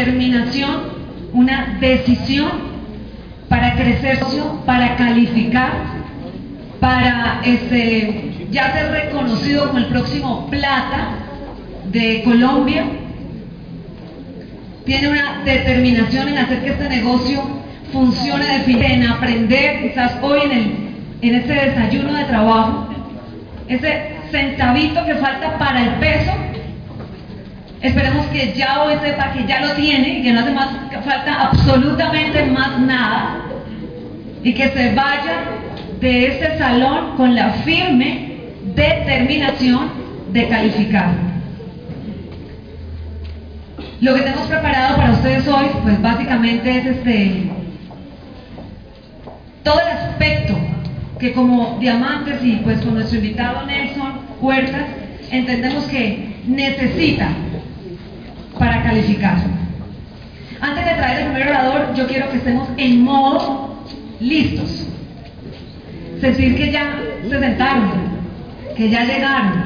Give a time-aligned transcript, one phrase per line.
[0.00, 1.00] determinación,
[1.32, 2.70] una decisión
[3.48, 4.18] para crecer,
[4.64, 5.72] para calificar,
[6.80, 11.10] para este, ya ser reconocido como el próximo plata
[11.90, 12.84] de Colombia.
[14.84, 17.42] Tiene una determinación en hacer que este negocio
[17.92, 20.74] funcione de en aprender, quizás hoy en, el,
[21.22, 22.88] en este desayuno de trabajo,
[23.68, 26.32] ese centavito que falta para el peso,
[27.82, 30.68] esperemos que ya hoy sepa que ya lo tiene y que no hace más
[31.04, 33.46] falta absolutamente más nada
[34.42, 35.44] y que se vaya
[36.00, 38.30] de este salón con la firme
[38.74, 39.90] determinación
[40.32, 41.10] de calificar.
[44.00, 47.50] Lo que tenemos preparado para ustedes hoy, pues básicamente es este
[49.62, 50.56] todo el aspecto
[51.18, 54.86] que como diamantes y pues con nuestro invitado Nelson Huertas
[55.30, 57.28] entendemos que necesita
[58.60, 59.38] para calificar.
[60.60, 63.74] Antes de traer el primer orador, yo quiero que estemos en modo
[64.20, 64.86] listos.
[66.20, 67.90] Sentir que ya se sentaron,
[68.76, 69.62] que ya llegaron,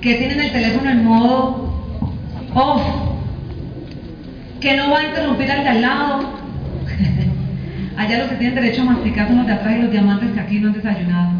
[0.00, 1.74] que tienen el teléfono en modo
[2.54, 2.82] off,
[4.60, 6.38] que no va a interrumpir al de al lado,
[7.96, 10.38] Allá los que tienen derecho a masticar son los de atrás y los diamantes que
[10.38, 11.32] aquí no han desayunado.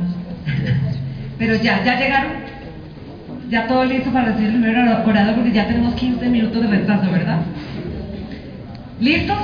[1.38, 2.47] Pero ya, ya llegaron.
[3.48, 7.10] Ya todo listo para recibir el primer orador porque ya tenemos 15 minutos de retraso,
[7.10, 7.38] ¿verdad?
[9.00, 9.38] ¿Listos?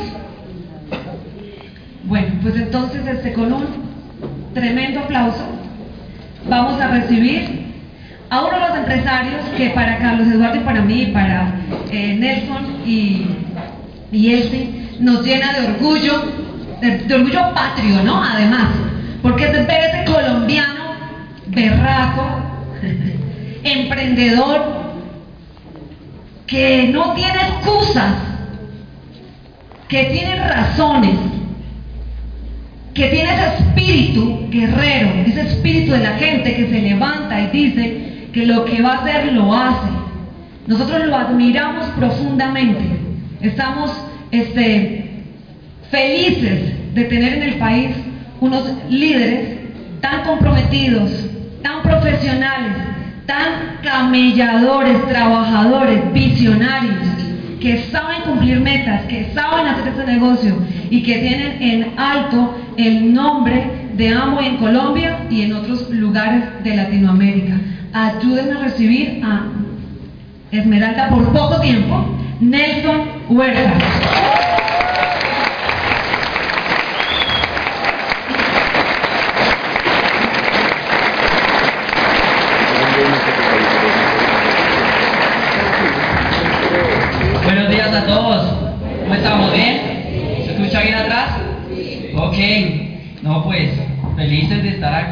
[2.04, 3.64] Bueno, pues entonces este, con un
[4.52, 5.44] tremendo aplauso
[6.48, 7.64] vamos a recibir
[8.28, 11.54] a uno de los empresarios que para Carlos Eduardo y para mí, para
[11.90, 13.26] eh, Nelson y,
[14.12, 16.44] y Elsie, nos llena de orgullo
[16.80, 18.22] de, orgullo patrio, ¿no?
[18.22, 18.68] Además,
[19.22, 20.94] porque es ver colombiano
[21.46, 22.26] berraco,
[23.64, 24.84] emprendedor,
[26.46, 28.14] que no tiene excusas,
[29.88, 31.16] que tiene razones,
[32.92, 38.28] que tiene ese espíritu guerrero, ese espíritu de la gente que se levanta y dice
[38.32, 39.88] que lo que va a hacer lo hace.
[40.66, 42.84] Nosotros lo admiramos profundamente.
[43.40, 43.90] Estamos
[44.30, 45.24] este,
[45.90, 47.90] felices de tener en el país
[48.40, 49.58] unos líderes
[50.00, 51.10] tan comprometidos,
[51.62, 52.93] tan profesionales,
[53.26, 56.94] tan camelladores, trabajadores, visionarios,
[57.60, 60.54] que saben cumplir metas, que saben hacer este negocio
[60.90, 66.44] y que tienen en alto el nombre de Amo en Colombia y en otros lugares
[66.62, 67.54] de Latinoamérica.
[67.92, 69.46] Ayúdenme a recibir a
[70.50, 73.72] Esmeralda por poco tiempo, Nelson Huerta.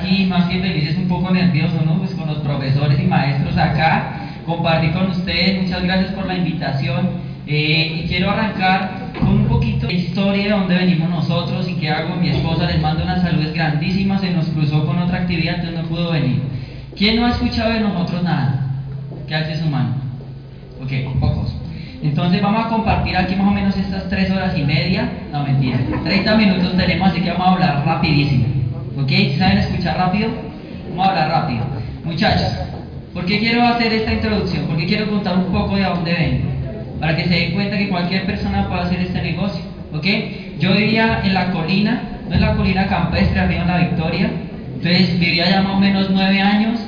[0.02, 1.98] Aquí, más que felices, un poco nerviosos, ¿no?
[1.98, 4.14] Pues con los profesores y maestros acá,
[4.44, 7.32] compartir con ustedes, muchas gracias por la invitación.
[7.46, 11.90] Eh, y quiero arrancar con un poquito de historia de dónde venimos nosotros y qué
[11.90, 12.16] hago.
[12.16, 15.88] Mi esposa les manda unas saludos grandísimas, se nos cruzó con otra actividad, entonces no
[15.88, 16.42] pudo venir.
[16.96, 18.66] ¿Quién no ha escuchado de nosotros nada?
[19.26, 19.94] ¿Qué hace su mano?
[20.82, 21.54] Ok, pocos.
[22.02, 25.08] Entonces vamos a compartir aquí más o menos estas tres horas y media.
[25.32, 25.78] No, mentira.
[26.04, 28.61] 30 minutos tenemos, así que vamos a hablar rapidísimo.
[28.96, 29.10] ¿Ok?
[29.38, 30.28] ¿Saben escuchar rápido?
[30.90, 31.64] Vamos a hablar rápido.
[32.04, 32.48] Muchachos,
[33.14, 34.66] ¿por qué quiero hacer esta introducción?
[34.66, 36.50] Porque quiero contar un poco de dónde vengo.
[37.00, 39.62] Para que se den cuenta que cualquier persona puede hacer este negocio.
[39.94, 40.06] ¿Ok?
[40.58, 44.30] Yo vivía en la colina, no en la colina campestre, arriba en la Victoria.
[44.74, 46.78] Entonces vivía ya más o menos nueve años.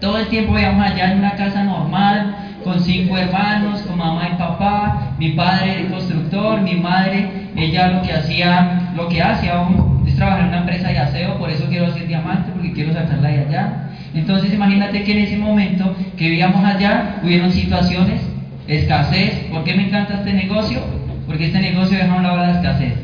[0.00, 4.38] Todo el tiempo vivíamos allá en una casa normal, con cinco hermanos, con mamá y
[4.38, 9.91] papá, mi padre era constructor, mi madre, ella lo que hacía, lo que hace aún
[10.16, 13.38] trabajar en una empresa de aseo, por eso quiero hacer diamante, porque quiero sacarla de
[13.40, 13.90] allá.
[14.14, 18.20] Entonces imagínate que en ese momento que vivíamos allá, hubieron situaciones,
[18.68, 19.34] escasez.
[19.50, 20.80] ¿Por qué me encanta este negocio?
[21.26, 22.94] Porque este negocio deja a un lado la escasez.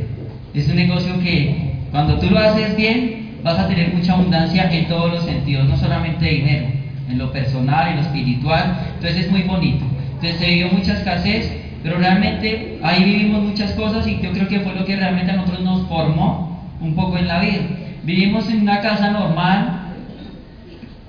[0.54, 4.88] Es un negocio que cuando tú lo haces bien, vas a tener mucha abundancia en
[4.88, 6.66] todos los sentidos, no solamente de dinero,
[7.08, 8.78] en lo personal, en lo espiritual.
[8.94, 9.84] Entonces es muy bonito.
[10.14, 14.60] Entonces se vivió mucha escasez, pero realmente ahí vivimos muchas cosas y yo creo que
[14.60, 16.47] fue lo que realmente a nosotros nos formó
[16.80, 17.62] un poco en la vida.
[18.04, 19.80] Vivimos en una casa normal,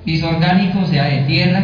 [0.06, 1.64] piso orgánico, o sea, de tierra,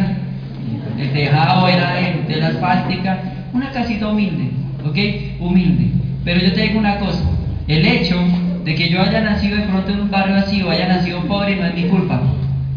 [0.98, 1.94] el tejado era
[2.26, 3.18] de, la asfáltica,
[3.52, 4.50] una casita humilde,
[4.84, 5.40] ¿ok?
[5.40, 5.90] Humilde.
[6.24, 7.22] Pero yo te digo una cosa,
[7.68, 8.16] el hecho
[8.64, 11.56] de que yo haya nacido de pronto en un barrio así o haya nacido pobre
[11.56, 12.20] no es mi culpa,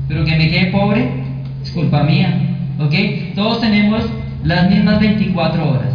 [0.08, 1.08] pero que me quede pobre
[1.64, 2.32] es culpa mía,
[2.80, 2.94] ¿ok?
[3.36, 4.04] Todos tenemos
[4.44, 5.90] las mismas 24 horas,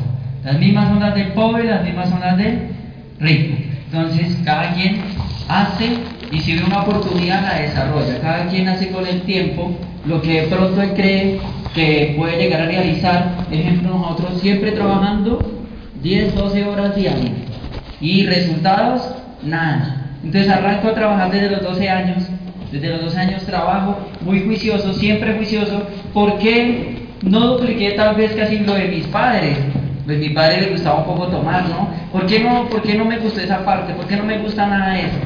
[0.45, 2.59] Las mismas son las del pobre, las mismas son las del
[3.19, 3.55] rico.
[3.95, 5.03] Entonces, cada quien
[5.47, 5.99] hace
[6.33, 8.21] y si ve una oportunidad la desarrolla.
[8.21, 9.71] Cada quien hace con el tiempo
[10.05, 11.41] lo que de pronto él cree
[11.75, 13.47] que puede llegar a realizar.
[13.53, 15.39] Ejemplo, nosotros siempre trabajando
[16.03, 17.35] 10, 12 horas diarias
[18.01, 19.03] y resultados,
[19.45, 20.09] nada.
[20.25, 22.25] Entonces arranco a trabajar desde los 12 años.
[22.73, 25.87] Desde los 12 años trabajo muy juicioso, siempre juicioso.
[26.13, 29.57] ¿Por qué no dupliqué tal vez casi lo de mis padres?
[30.05, 31.89] Pues mi padre le gustaba un poco tomar, ¿no?
[32.13, 33.95] ¿Por qué no, por qué no me gustó esa parte?
[33.95, 35.17] ¿Por qué no me gusta nada eso?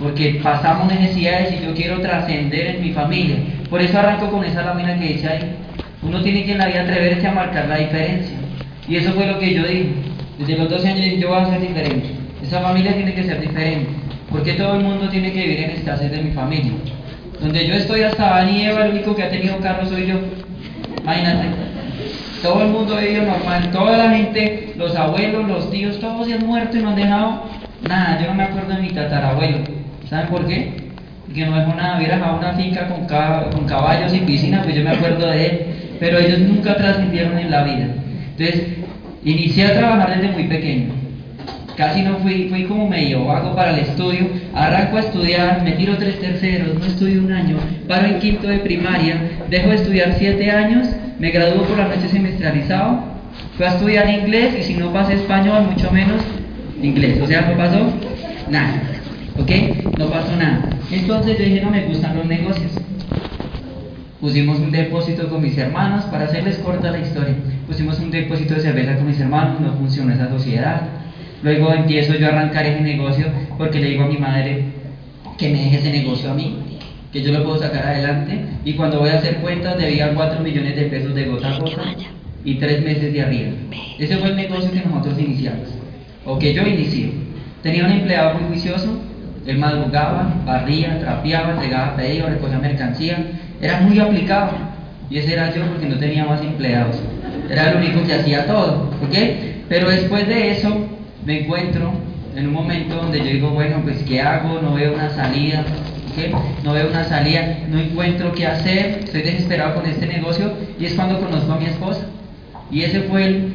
[0.00, 3.36] Porque pasamos necesidades y yo quiero trascender en mi familia.
[3.68, 5.56] Por eso arranco con esa lámina que dice ahí.
[6.02, 8.36] Uno tiene que en la vida atreverse a marcar la diferencia.
[8.88, 9.90] Y eso fue lo que yo dije.
[10.38, 12.08] Desde los 12 años yo voy a ser diferente.
[12.42, 13.90] Esa familia tiene que ser diferente.
[14.30, 16.72] Porque todo el mundo tiene que vivir en escasez de mi familia.
[17.40, 20.16] Donde yo estoy hasta Adán y Eva, el único que ha tenido carro soy yo.
[21.02, 21.79] Imagínate.
[22.42, 26.34] Todo el mundo ha vivido normal, toda la gente, los abuelos, los tíos, todos se
[26.34, 27.42] han muerto y no han dejado
[27.86, 28.18] nada.
[28.20, 29.58] Yo no me acuerdo de mi tatarabuelo.
[30.08, 30.72] ¿Saben por qué?
[31.26, 33.06] Porque no dejó nada, hubiera dejado una finca con,
[33.50, 35.60] con caballos y piscina, pues yo me acuerdo de él.
[36.00, 37.88] Pero ellos nunca trascendieron en la vida.
[38.38, 38.68] Entonces,
[39.22, 40.94] inicié a trabajar desde muy pequeño.
[41.76, 44.28] Casi no fui, fui como medio vago para el estudio.
[44.54, 47.56] Arranco a estudiar, me tiro tres terceros, no estudio un año,
[47.86, 49.16] paro en quinto de primaria,
[49.50, 50.88] dejo de estudiar siete años
[51.20, 52.98] me graduó por la noche semestralizado,
[53.56, 56.22] fui a estudiar inglés y si no pasé español, mucho menos
[56.82, 57.20] inglés.
[57.20, 57.92] O sea, no pasó
[58.48, 58.82] nada.
[59.38, 59.50] ¿Ok?
[59.98, 60.70] No pasó nada.
[60.90, 62.72] Entonces yo dije, no me gustan los negocios.
[64.18, 67.34] Pusimos un depósito con mis hermanos, para hacerles corta la historia.
[67.66, 70.80] Pusimos un depósito de cerveza con mis hermanos, no funcionó esa sociedad.
[71.42, 73.26] Luego empiezo yo a arrancar ese negocio
[73.58, 74.64] porque le digo a mi madre
[75.36, 76.59] que me deje ese negocio a mí
[77.12, 80.76] que yo lo puedo sacar adelante y cuando voy a hacer cuentas debía 4 millones
[80.76, 81.82] de pesos de gota a gota
[82.44, 83.50] y 3 meses de arriba.
[83.98, 85.68] Ese fue el negocio que nosotros iniciamos,
[86.24, 87.12] o que yo inicié.
[87.62, 88.98] Tenía un empleado muy juicioso,
[89.46, 93.26] él madrugaba, barría, trapeaba, entregaba pedidos, recogía mercancía,
[93.60, 94.52] era muy aplicado
[95.10, 96.96] y ese era yo porque no tenía más empleados.
[97.50, 99.14] Era el único que hacía todo, ¿ok?
[99.68, 100.86] Pero después de eso
[101.26, 101.92] me encuentro
[102.36, 104.60] en un momento donde yo digo, bueno, pues ¿qué hago?
[104.62, 105.64] No veo una salida,
[106.62, 110.94] no veo una salida, no encuentro qué hacer, estoy desesperado con este negocio y es
[110.94, 112.02] cuando conozco a mi esposa.
[112.70, 113.54] Y ese fue el,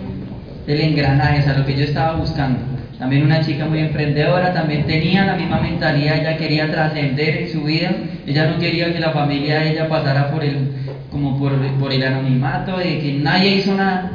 [0.67, 2.59] engranaje, o sea, lo que yo estaba buscando.
[2.99, 7.63] También una chica muy emprendedora, también tenía la misma mentalidad, ella quería trascender en su
[7.63, 7.91] vida,
[8.25, 10.69] ella no quería que la familia de ella pasara por el,
[11.11, 14.11] como por, por el anonimato, de que nadie hizo nada.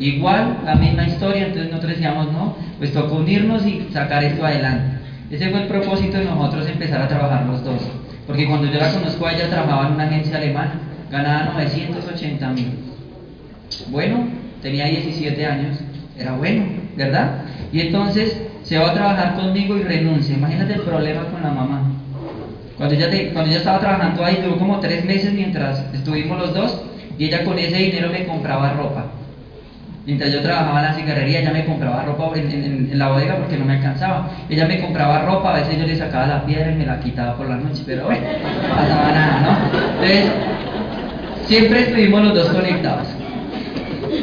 [0.00, 5.03] Igual, la misma historia, entonces nosotros decíamos, no, pues tocó unirnos y sacar esto adelante.
[5.34, 7.80] Ese fue el propósito de nosotros empezar a trabajar los dos.
[8.24, 12.78] Porque cuando yo la conozco a ella trabajaba en una agencia alemana, ganaba 980 mil.
[13.88, 14.28] Bueno,
[14.62, 15.78] tenía 17 años,
[16.16, 16.66] era bueno,
[16.96, 17.42] ¿verdad?
[17.72, 20.36] Y entonces se va a trabajar conmigo y renuncia.
[20.36, 21.82] Imagínate el problema con la mamá.
[22.76, 26.80] Cuando ella, estaba trabajando ahí, duró como tres meses mientras estuvimos los dos
[27.18, 29.06] y ella con ese dinero me compraba ropa.
[30.06, 33.64] Mientras yo trabajaba en la cigarrería, ella me compraba ropa en, la bodega porque no
[33.64, 34.28] me alcanzaba.
[34.50, 37.36] Ella me compraba ropa, a veces yo le sacaba la piedra y me la quitaba
[37.36, 40.02] por la noche, pero bueno, no pasaba nada, ¿no?
[40.02, 40.26] Entonces,
[41.46, 43.08] siempre estuvimos los dos conectados.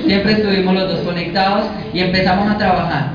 [0.06, 3.08] Siempre estuvimos los dos conectados y empezamos a trabajar,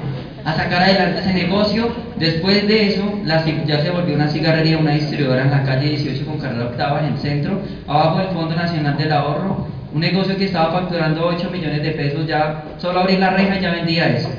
[0.44, 1.94] a sacar adelante ese negocio.
[2.16, 6.38] Después de eso, ya se volvió una cigarrería, una distribuidora en la calle 18 con
[6.38, 10.72] carrera octava en el centro, abajo del Fondo Nacional del Ahorro un negocio que estaba
[10.72, 14.30] facturando 8 millones de pesos, ya solo abrir la reja ya vendía eso.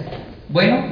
[0.49, 0.83] Bueno,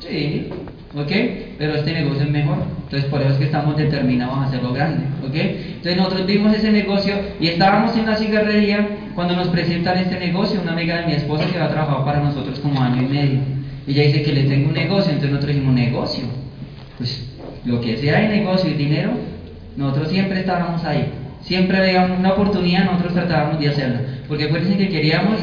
[0.00, 0.50] sí,
[0.94, 1.12] ¿ok?
[1.58, 2.58] Pero este negocio es mejor.
[2.84, 5.34] Entonces por eso es que estamos determinados a hacerlo grande, ¿ok?
[5.34, 10.60] Entonces nosotros vimos ese negocio y estábamos en la cigarrería cuando nos presentan este negocio,
[10.60, 13.40] una amiga de mi esposa que ha trabajado para nosotros como año y medio.
[13.86, 16.24] Ella dice que le tengo un negocio, entonces nosotros dijimos, negocio.
[16.98, 17.34] Pues
[17.64, 19.12] lo que sea de negocio y dinero,
[19.76, 21.10] nosotros siempre estábamos ahí.
[21.44, 24.00] Siempre había una oportunidad, nosotros tratábamos de hacerla.
[24.28, 25.36] Porque acuérdense que queríamos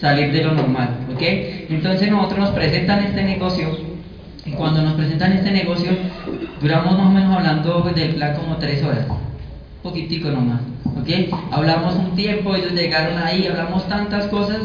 [0.00, 0.96] salir de lo normal.
[1.12, 1.22] ¿Ok?
[1.68, 3.68] Entonces nosotros nos presentan este negocio.
[4.46, 5.90] Y cuando nos presentan este negocio,
[6.60, 9.06] duramos más o menos hablando del plan como tres horas.
[9.08, 10.60] Un poquitico nomás.
[10.84, 11.08] ¿Ok?
[11.50, 14.60] Hablamos un tiempo, ellos llegaron ahí, hablamos tantas cosas.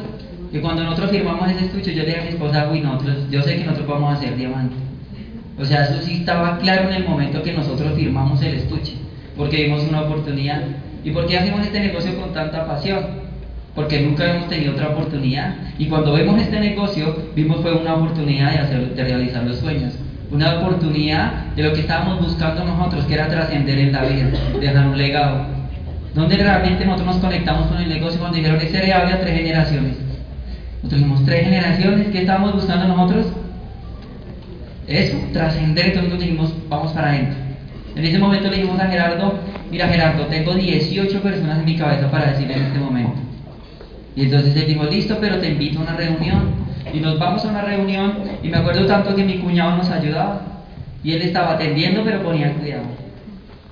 [0.53, 3.41] Y cuando nosotros firmamos ese estuche, yo le dije a mi esposa, uy, nosotros, yo
[3.41, 4.75] sé que nosotros vamos a hacer diamante.
[5.59, 8.95] O sea, eso sí estaba claro en el momento que nosotros firmamos el estuche
[9.37, 10.61] porque vimos una oportunidad.
[11.03, 13.21] ¿Y por qué hacemos este negocio con tanta pasión?
[13.73, 15.55] Porque nunca hemos tenido otra oportunidad.
[15.77, 19.93] Y cuando vemos este negocio, vimos fue una oportunidad de, hacer, de realizar los sueños.
[20.31, 24.87] Una oportunidad de lo que estábamos buscando nosotros, que era trascender en la vida, dejar
[24.87, 25.45] un legado.
[26.13, 29.97] Donde realmente nosotros nos conectamos con el negocio cuando dijeron, es heredable a tres generaciones.
[30.83, 33.27] Nosotros dijimos tres generaciones, ¿qué estábamos buscando nosotros?
[34.87, 37.50] Eso, trascender, entonces dijimos, vamos para adentro.
[37.95, 42.09] En ese momento le dijimos a Gerardo, mira Gerardo, tengo 18 personas en mi cabeza
[42.09, 43.15] para decir en este momento.
[44.15, 46.61] Y entonces él dijo, listo, pero te invito a una reunión.
[46.93, 50.41] Y nos vamos a una reunión y me acuerdo tanto que mi cuñado nos ayudaba.
[51.03, 52.83] Y él estaba atendiendo, pero ponía cuidado.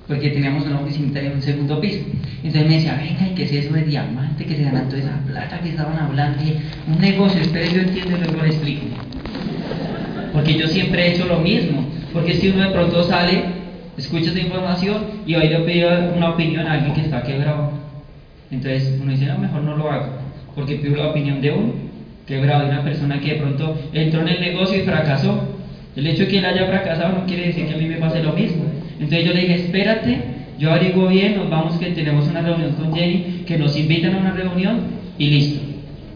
[0.08, 2.00] Porque teníamos una oficina en un segundo piso.
[2.42, 4.44] Entonces me decía, venga, ¿y qué es eso de diamante?
[4.44, 6.42] Que se ganan toda esa plata que estaban hablando.
[6.42, 6.56] Y
[6.90, 8.86] un negocio, espere, yo entiendo y luego le explico.
[10.32, 11.84] Porque yo siempre he hecho lo mismo.
[12.12, 13.59] Porque si uno de pronto sale,
[14.00, 17.70] escucha esa información y hoy le pido una opinión a alguien que está quebrado.
[18.50, 20.12] Entonces uno dice, no, mejor no lo hago.
[20.54, 21.72] Porque pido la opinión de uno
[22.26, 25.56] quebrado, de una persona que de pronto entró en el negocio y fracasó.
[25.96, 28.22] El hecho de que él haya fracasado no quiere decir que a mí me pase
[28.22, 28.64] lo mismo.
[28.92, 30.20] Entonces yo le dije, espérate,
[30.58, 34.18] yo averiguo bien, nos vamos que tenemos una reunión con Jenny, que nos invitan a
[34.18, 34.80] una reunión
[35.18, 35.60] y listo.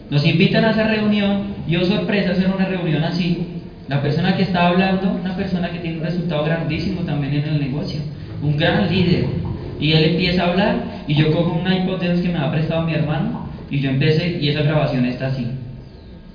[0.09, 3.54] Nos invitan a esa reunión, yo sorpresa hacer una reunión así.
[3.87, 7.59] La persona que está hablando, una persona que tiene un resultado grandísimo también en el
[7.59, 7.99] negocio,
[8.41, 9.25] un gran líder.
[9.79, 10.75] Y él empieza a hablar
[11.07, 14.49] y yo cojo una hipótesis que me ha prestado mi hermano y yo empecé y
[14.49, 15.47] esa grabación está así.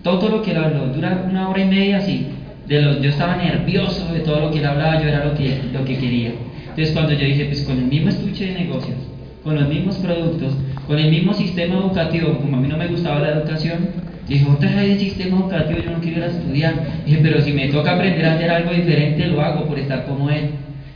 [0.05, 2.29] Todo lo que él habló, dura una hora y media así.
[2.69, 5.61] De los, yo estaba nervioso de todo lo que él hablaba, yo era lo que,
[5.73, 6.33] lo que quería.
[6.69, 8.97] Entonces cuando yo dije, pues con el mismo estuche de negocios,
[9.43, 10.55] con los mismos productos,
[10.87, 13.89] con el mismo sistema educativo, como a mí no me gustaba la educación,
[14.29, 16.75] dije, otra vez sistema educativo, yo no quiero ir a estudiar.
[17.05, 20.31] Dije, pero si me toca aprender a hacer algo diferente, lo hago por estar como
[20.31, 20.51] él.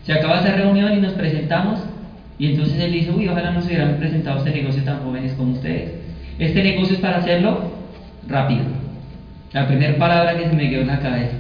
[0.05, 1.81] Se acaba esa reunión y nos presentamos,
[2.39, 5.93] y entonces él dice, uy, ojalá nos hubieran presentado este negocio tan jóvenes como ustedes.
[6.39, 7.73] Este negocio es para hacerlo
[8.29, 8.65] rápido.
[9.53, 11.37] La primera palabra que se me quedó en la cabeza,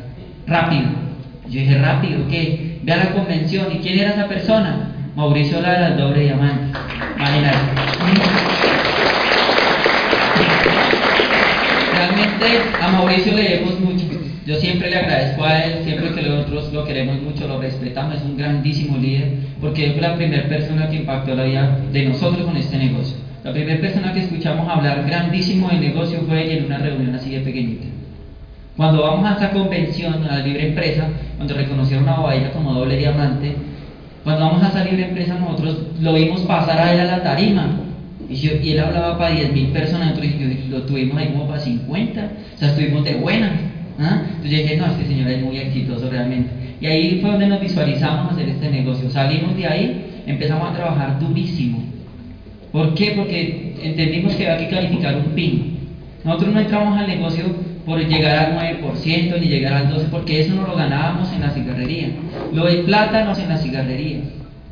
[0.47, 0.89] rápido.
[1.49, 2.79] Yo dije, rápido, ¿qué?
[2.83, 3.67] Ve a la convención.
[3.73, 4.91] ¿Y quién era esa persona?
[5.17, 6.79] Mauricio Lara, el doble diamante.
[7.17, 7.59] Imagínate.
[12.81, 14.05] A Mauricio le debemos mucho.
[14.47, 18.23] Yo siempre le agradezco a él, siempre que nosotros lo queremos mucho, lo respetamos, es
[18.23, 22.45] un grandísimo líder, porque él fue la primera persona que impactó la vida de nosotros
[22.45, 23.17] con este negocio.
[23.43, 27.31] La primera persona que escuchamos hablar grandísimo del negocio fue ella en una reunión así
[27.31, 27.87] de pequeñita.
[28.77, 32.97] Cuando vamos a esa convención, a la libre empresa, cuando reconocieron a Bobadilla como doble
[32.97, 33.55] diamante,
[34.25, 37.84] cuando vamos a esa libre empresa nosotros lo vimos pasar a él a la tarima.
[38.29, 40.33] Y, él hablaba para 10 mil personas, nosotros
[40.71, 43.53] lo tuvimos ahí como para 50, o sea, estuvimos de buena.
[43.99, 44.23] ¿ah?
[44.27, 46.51] Entonces yo dije, no, este señor es muy exitoso realmente.
[46.81, 49.11] Y ahí fue donde nos visualizamos hacer este negocio.
[49.11, 51.83] Salimos de ahí, empezamos a trabajar durísimo.
[52.73, 53.13] ¿Por qué?
[53.17, 55.79] Porque entendimos que había que calificar un PIN.
[56.25, 57.45] Nosotros no entramos al negocio
[57.87, 61.51] por llegar al 9% ni llegar al 12%, porque eso no lo ganábamos en la
[61.51, 62.09] cigarrería.
[62.53, 64.21] Lo de plata no en la cigarrería.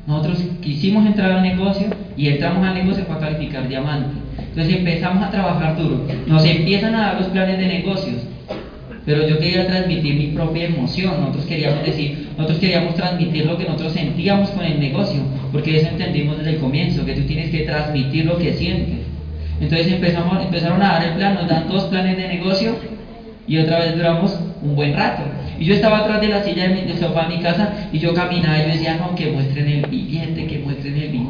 [0.07, 4.17] Nosotros quisimos entrar al negocio y entramos al negocio para calificar diamante.
[4.39, 6.07] Entonces empezamos a trabajar duro.
[6.27, 8.17] Nos empiezan a dar los planes de negocios.
[9.05, 11.21] Pero yo quería transmitir mi propia emoción.
[11.21, 15.89] Nosotros queríamos decir, nosotros queríamos transmitir lo que nosotros sentíamos con el negocio, porque eso
[15.89, 18.99] entendimos desde el comienzo, que tú tienes que transmitir lo que sientes.
[19.61, 22.77] Entonces empezamos, empezaron a dar el plan, nos dan dos planes de negocio
[23.47, 25.23] y otra vez duramos un buen rato.
[25.59, 28.15] Y yo estaba atrás de la silla de mi, sofá en mi casa y yo
[28.15, 30.72] caminaba y yo decía, no, que muestren el billete, que muestren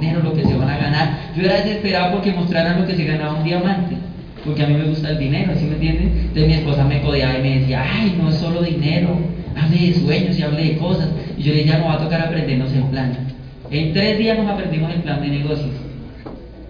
[0.02, 1.18] dinero, lo que se van a ganar.
[1.36, 3.96] Yo era desesperado porque mostraran lo que se ganaba un diamante,
[4.44, 6.08] porque a mí me gusta el dinero, ¿sí me entienden?
[6.08, 9.16] Entonces mi esposa me codeaba y me decía, ay, no es solo dinero,
[9.56, 11.08] hable de sueños y hable de cosas.
[11.38, 13.12] Y yo le decía, no va a tocar aprendernos el plan.
[13.70, 15.70] En tres días nos aprendimos el plan de negocios.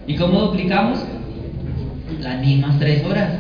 [0.06, 1.04] ¿Y cómo duplicamos?
[2.20, 3.30] Las mismas tres horas.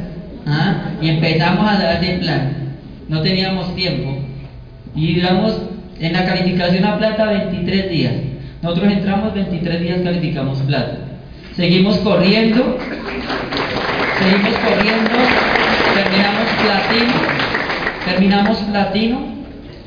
[0.46, 0.90] ¿Ah?
[1.00, 2.52] Y empezamos a dar ese plan.
[3.08, 4.18] No teníamos tiempo.
[4.96, 5.60] Y duramos
[6.00, 8.12] en la calificación a plata 23 días.
[8.62, 10.98] Nosotros entramos 23 días, calificamos plata.
[11.56, 12.78] Seguimos corriendo,
[14.20, 15.10] seguimos corriendo,
[15.94, 17.12] terminamos platino,
[18.04, 19.32] terminamos platino.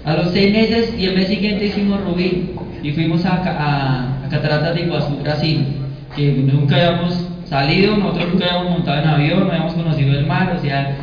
[0.03, 2.53] A los seis meses y el mes siguiente hicimos rubí
[2.83, 5.65] y fuimos a, a, a Cataratas de Iguazú, Brasil,
[6.13, 10.53] que nunca habíamos salido, nosotros nunca habíamos montado en avión, no habíamos conocido el mar,
[10.53, 10.97] o sea,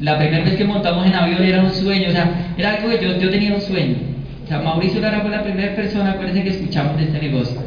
[0.00, 3.00] la primera vez que montamos en avión era un sueño, o sea, era algo que
[3.00, 4.11] yo, yo tenía un sueño.
[4.52, 7.58] Sea, Mauricio Lara fue la primera persona, acuérdense, que escuchamos de este negocio.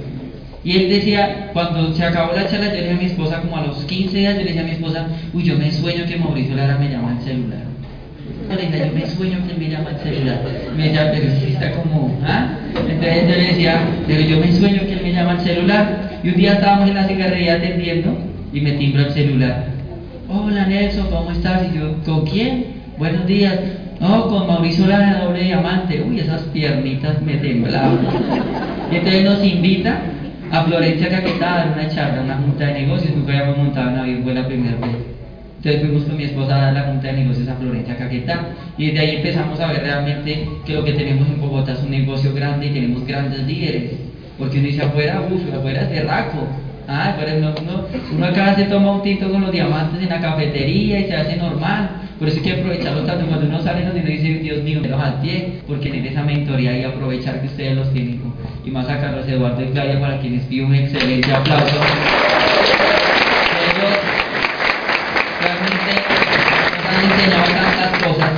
[0.63, 3.57] Y él decía, cuando se acabó la charla, yo le dije a mi esposa, como
[3.57, 6.15] a los 15 días, yo le dije a mi esposa, uy, yo me sueño que
[6.15, 7.63] Mauricio Lara me llama al celular.
[8.51, 10.41] Dije, yo me sueño que me llama al celular.
[10.77, 12.49] Me decía, pero si está como, ¿ah?
[12.75, 16.19] Entonces yo le decía, pero yo me sueño que él me llama al celular.
[16.23, 18.15] Y un día estábamos en la cigarrería atendiendo
[18.53, 19.69] y me timbro el celular.
[20.29, 21.63] Hola Nelson, ¿cómo estás?
[21.73, 22.75] Y yo, ¿con quién?
[22.99, 23.59] Buenos días.
[23.99, 26.01] No, con Mauricio Lara, doble diamante.
[26.01, 27.99] Uy, esas piernitas me temblaban.
[28.91, 30.01] Y entonces nos invita
[30.51, 33.15] a Florencia Caquetá a dar una charla, una junta de negocios.
[33.15, 34.95] Nunca habíamos montado en avión, fue la primera vez.
[35.57, 38.85] Entonces fuimos con mi esposa a dar la junta de negocios a Florencia Caquetá y
[38.87, 42.33] desde ahí empezamos a ver realmente que lo que tenemos en Bogotá es un negocio
[42.35, 43.93] grande y tenemos grandes líderes.
[44.37, 46.37] Porque uno dice afuera, uff, afuera es de raco.
[46.87, 47.55] Ah, uno,
[48.13, 51.37] uno, acá se toma un tinto con los diamantes en la cafetería y se hace
[51.37, 51.89] normal.
[52.19, 55.01] Por eso hay que aprovecharlo tanto cuando uno sale uno dice, Dios mío, me los
[55.21, 58.21] pie, porque en esa mentoría y aprovechar que ustedes los tienen.
[58.63, 61.75] Y más a Carlos Eduardo y Claudia, para quienes pido un excelente aplauso.
[63.65, 63.91] Ellos
[65.41, 65.93] realmente
[66.77, 68.31] nos han enseñado tantas cosas,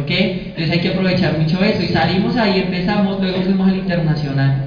[0.00, 0.10] ¿ok?
[0.10, 1.82] Entonces hay que aprovechar mucho eso.
[1.82, 4.62] Y salimos ahí, empezamos, luego fuimos al internacional.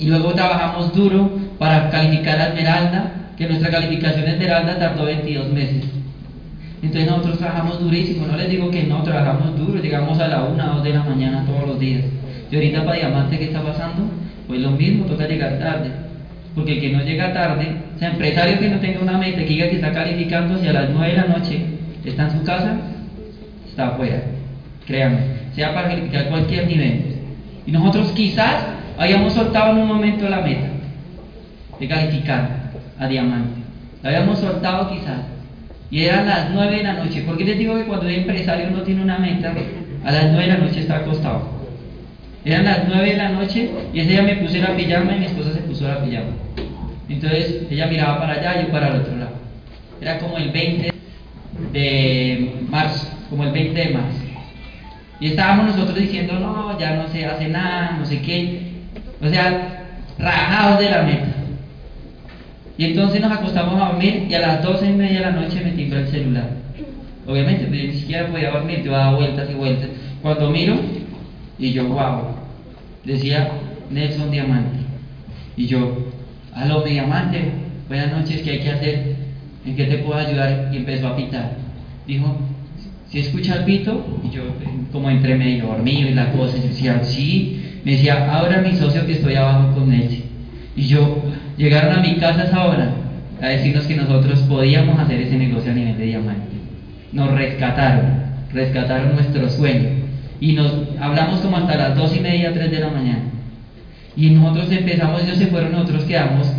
[0.00, 5.99] Y luego trabajamos duro para calificar a Esmeralda, que nuestra calificación Esmeralda tardó 22 meses.
[6.82, 10.64] Entonces nosotros trabajamos durísimo, no les digo que no, trabajamos duro, llegamos a la 1
[10.64, 12.04] o 2 de la mañana todos los días.
[12.50, 14.02] Y ahorita para Diamante, ¿qué está pasando?
[14.48, 15.90] Pues lo mismo, toca llegar tarde.
[16.54, 19.46] Porque el que no llega tarde, o sea, empresario que no tenga una meta, que
[19.46, 21.60] diga que está calificando, si a las 9 de la noche
[22.04, 22.76] está en su casa,
[23.68, 24.22] está afuera.
[24.86, 25.18] Créanme,
[25.54, 27.04] sea para calificar cualquier nivel.
[27.66, 28.64] Y nosotros quizás
[28.98, 30.66] habíamos soltado en un momento la meta
[31.78, 33.60] de calificar a diamante.
[34.02, 35.20] Habíamos soltado quizás.
[35.90, 37.22] Y eran las 9 de la noche.
[37.22, 39.52] ¿Por qué les digo que cuando el empresario no tiene una meta,
[40.04, 41.60] a las 9 de la noche está acostado?
[42.44, 45.26] Eran las 9 de la noche y ese día me puse la pijama y mi
[45.26, 46.30] esposa se puso la pijama.
[47.08, 49.32] Entonces ella miraba para allá y yo para el otro lado.
[50.00, 50.92] Era como el 20
[51.72, 54.18] de marzo, como el 20 de marzo.
[55.18, 58.70] Y estábamos nosotros diciendo, no, ya no se hace nada, no sé qué.
[59.20, 59.86] O sea,
[60.18, 61.26] rajados de la meta.
[62.80, 65.60] Y entonces nos acostamos a dormir y a las doce y media de la noche
[65.62, 66.48] me timbró el celular.
[67.26, 69.90] Obviamente, yo ni siquiera podía dormir, yo daba vueltas y vueltas.
[70.22, 70.76] Cuando miro,
[71.58, 72.22] y yo, wow,
[73.04, 73.50] decía
[73.90, 74.78] Nelson Diamante.
[75.58, 76.10] Y yo,
[76.54, 77.50] aló, mi diamante,
[77.86, 79.16] buenas noches, ¿qué hay que hacer?
[79.66, 80.70] ¿En qué te puedo ayudar?
[80.72, 81.56] Y empezó a pitar.
[82.06, 82.34] Dijo,
[83.10, 84.22] ¿si escucha el pito?
[84.24, 84.44] Y yo,
[84.90, 87.82] como entre medio dormido y la cosa, yo decía, sí.
[87.84, 90.30] Me decía, ahora mi socio que estoy abajo con Nelson.
[90.76, 91.22] Y yo,
[91.60, 92.90] llegaron a mi casa a esa hora
[93.42, 96.56] a decirnos que nosotros podíamos hacer ese negocio a nivel de diamante.
[97.12, 99.88] Nos rescataron, rescataron nuestro sueño.
[100.40, 103.24] Y nos hablamos como hasta las dos y media, tres de la mañana.
[104.16, 106.50] Y nosotros empezamos, ellos se fueron, nosotros quedamos.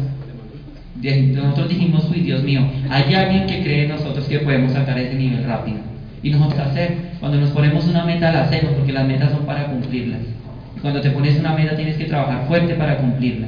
[1.01, 5.15] Nosotros dijimos, uy, Dios mío, hay alguien que cree en nosotros que podemos sacar ese
[5.15, 5.79] nivel rápido.
[6.21, 9.65] Y nosotros hacer, cuando nos ponemos una meta la hacemos, porque las metas son para
[9.65, 10.21] cumplirlas.
[10.79, 13.47] Cuando te pones una meta tienes que trabajar fuerte para cumplirla.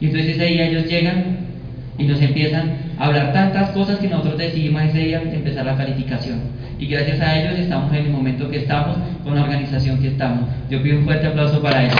[0.00, 1.38] Y entonces ese día ellos llegan
[1.96, 6.40] y nos empiezan a hablar tantas cosas que nosotros decidimos ese día empezar la calificación.
[6.78, 10.48] Y gracias a ellos estamos en el momento que estamos, con la organización que estamos.
[10.68, 11.96] Yo pido un fuerte aplauso para ellos.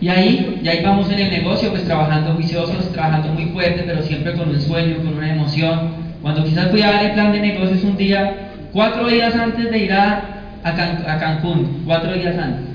[0.00, 4.02] Y ahí, y ahí vamos en el negocio, pues trabajando juiciosos, trabajando muy fuerte, pero
[4.02, 6.08] siempre con un sueño, con una emoción.
[6.22, 9.78] Cuando quizás fui a dar el plan de negocios un día, cuatro días antes de
[9.78, 12.66] ir a, a, Cancún, cuatro días antes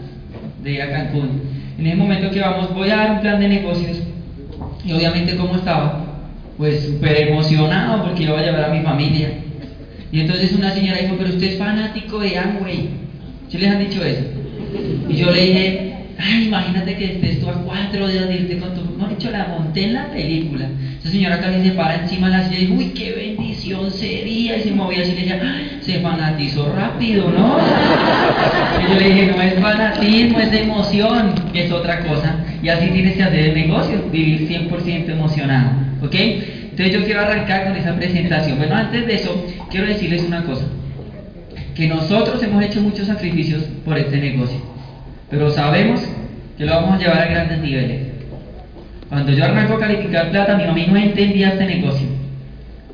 [0.63, 1.41] de ir a Cancún.
[1.77, 3.97] En ese momento que vamos, voy a dar un plan de negocios.
[4.85, 6.05] Y obviamente, ¿cómo estaba?
[6.57, 9.29] Pues súper emocionado porque iba a llevar a mi familia.
[10.11, 12.89] Y entonces una señora dijo, pero usted es fanático de Amway.
[13.49, 14.23] ¿Sí les han dicho eso?
[15.09, 18.73] Y yo le dije, Ay, imagínate que estés tú a cuatro días de irte con
[18.73, 18.81] tu.
[18.97, 20.67] No, dicho, la monté en la película.
[20.99, 24.57] Esa señora casi se para encima de la silla y dice, uy, qué bendición sería.
[24.57, 27.57] Y se movía así y le decía, se fanatizó rápido, ¿no?
[28.83, 32.35] Y yo le dije, no es fanatismo, es emoción, es otra cosa.
[32.61, 35.71] Y así tienes que hacer el negocio, vivir 100% emocionado,
[36.01, 36.15] ¿ok?
[36.15, 38.57] Entonces yo quiero arrancar con esa presentación.
[38.57, 40.65] Bueno, antes de eso, quiero decirles una cosa.
[41.75, 44.72] Que nosotros hemos hecho muchos sacrificios por este negocio
[45.33, 45.99] pero sabemos
[46.55, 48.01] que lo vamos a llevar a grandes niveles.
[49.09, 52.07] Cuando yo arranco a calificar plata, mi mamá no entendía este negocio.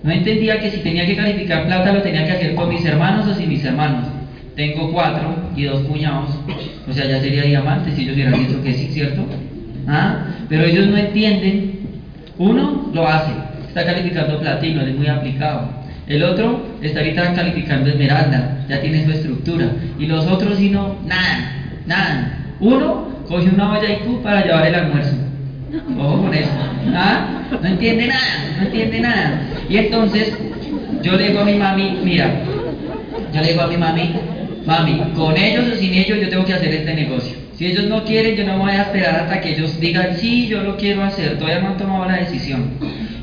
[0.04, 3.28] No entendía que si tenía que calificar plata lo tenía que hacer con mis hermanos
[3.28, 4.08] o sin mis hermanos.
[4.56, 6.30] Tengo cuatro y dos cuñados,
[6.90, 9.26] o sea, ya sería diamante si ellos hubieran dicho que sí, ¿cierto?
[9.86, 10.28] ¿Ah?
[10.48, 11.80] Pero ellos no entienden.
[12.38, 13.34] Uno lo hace,
[13.68, 15.68] está calificando platino, es muy aplicado.
[16.08, 19.70] El otro está ahorita calificando esmeralda, ya tiene su estructura.
[20.00, 21.59] Y los otros, si no, nada.
[21.90, 22.38] Nada.
[22.60, 25.16] Uno coge una olla y para llevar el almuerzo.
[25.98, 26.52] Ojo con eso.
[26.94, 27.42] ¿Ah?
[27.50, 29.42] No entiende nada, no entiende nada.
[29.68, 30.38] Y entonces
[31.02, 32.44] yo le digo a mi mami, mira,
[33.34, 34.14] yo le digo a mi mami,
[34.68, 37.36] mami, con ellos o sin ellos yo tengo que hacer este negocio.
[37.56, 40.62] Si ellos no quieren, yo no voy a esperar hasta que ellos digan, sí, yo
[40.62, 42.70] lo quiero hacer, todavía no han tomado la decisión.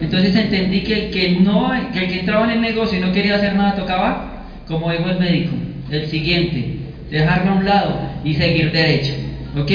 [0.01, 3.13] Entonces entendí que el que, no, que el que entraba en el negocio y no
[3.13, 5.55] quería hacer nada tocaba, como dijo el médico,
[5.89, 9.15] el siguiente, dejarlo a un lado y seguir derecho.
[9.57, 9.71] ¿Ok?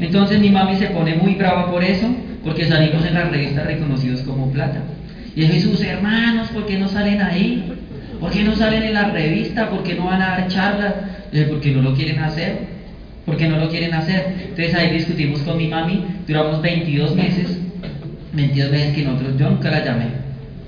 [0.00, 2.06] Entonces mi mami se pone muy brava por eso,
[2.44, 4.80] porque salimos en las revistas reconocidos como plata.
[5.36, 7.72] Y Jesús, hermanos, ¿por qué no salen ahí?
[8.20, 9.70] ¿Por qué no salen en la revista?
[9.70, 10.94] ¿Por qué no van a dar charlas?
[11.48, 12.58] Porque no lo quieren hacer.
[13.26, 14.34] Porque no lo quieren hacer.
[14.48, 17.58] Entonces ahí discutimos con mi mami, duramos 22 meses,
[18.32, 20.06] 22 meses que nosotros, yo nunca la llamé,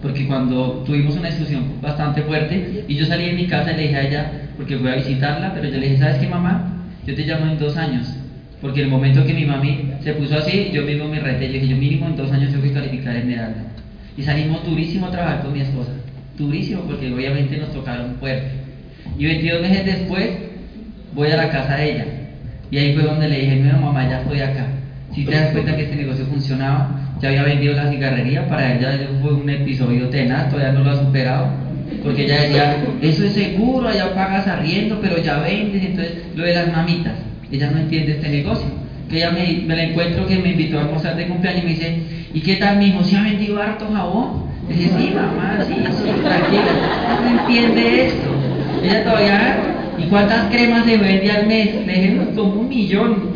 [0.03, 3.83] porque cuando tuvimos una discusión bastante fuerte y yo salí de mi casa y le
[3.83, 6.85] dije a ella, porque voy a visitarla, pero yo le dije, ¿sabes qué mamá?
[7.07, 8.15] Yo te llamo en dos años,
[8.61, 11.69] porque el momento que mi mami se puso así, yo mismo me reté, yo dije,
[11.69, 13.63] yo mínimo en dos años tengo que calificar Esmeralda.
[14.19, 15.93] Y salimos durísimo a trabajar con mi esposa,
[16.37, 18.51] durísimo, porque obviamente nos tocaron fuerte.
[19.19, 20.29] Y 22 meses después
[21.15, 22.05] voy a la casa de ella,
[22.71, 24.67] y ahí fue donde le dije, mira mamá, ya estoy acá.
[25.15, 29.09] Si te das cuenta que este negocio funcionaba, ya había vendido la cigarrería, para ella
[29.23, 31.70] fue un episodio tenaz, todavía no lo ha superado.
[32.03, 36.55] Porque ella decía, eso es seguro, allá pagas arriendo, pero ya vendes, entonces lo de
[36.55, 37.15] las mamitas,
[37.51, 38.67] ella no entiende este negocio.
[39.09, 41.73] Que ella me, me la encuentro que me invitó a almorzar de cumpleaños y me
[41.73, 41.99] dice,
[42.33, 43.03] ¿y qué tal mi hijo?
[43.05, 44.51] ¿Se ha vendido harto jabón?
[44.69, 48.31] Le dije, sí, mamá, sí, sí, tranquila, no entiende esto.
[48.83, 51.87] Ella todavía ¿Y cuántas cremas se vende al mes?
[51.87, 53.31] Le dije, como un millón.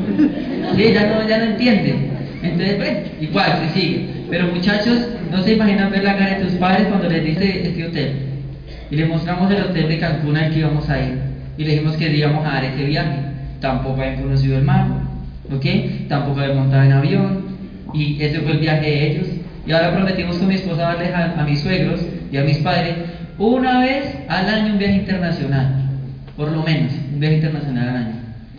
[0.76, 1.94] Sí, ya no, ya no entiende.
[2.42, 4.06] Entonces, bueno, igual, se sigue.
[4.30, 4.98] Pero muchachos,
[5.30, 8.33] no se imaginan ver la cara de tus padres cuando les dice este hotel.
[8.94, 11.18] Y le mostramos el hotel de Cancún al que íbamos a ir.
[11.58, 13.18] Y le dijimos que íbamos a dar ese viaje.
[13.60, 14.86] Tampoco habían conocido el mar,
[15.52, 15.66] ¿ok?
[16.08, 17.44] Tampoco habían montado en avión.
[17.92, 19.26] Y ese fue el viaje de ellos.
[19.66, 22.94] Y ahora prometimos con mi esposa darles a, mis suegros y a mis padres
[23.36, 25.84] una vez al año un viaje internacional
[26.36, 28.14] por lo menos, un viaje internacional al año.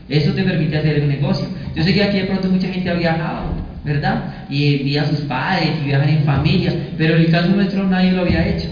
[0.10, 1.48] Eso te permite hacer el negocio.
[1.76, 4.46] Yo sé que aquí de pronto mucha gente ha viajado, ¿verdad?
[4.50, 8.12] Y envía a sus padres y viajan en familia, pero en el caso nuestro nadie
[8.12, 8.68] lo había hecho.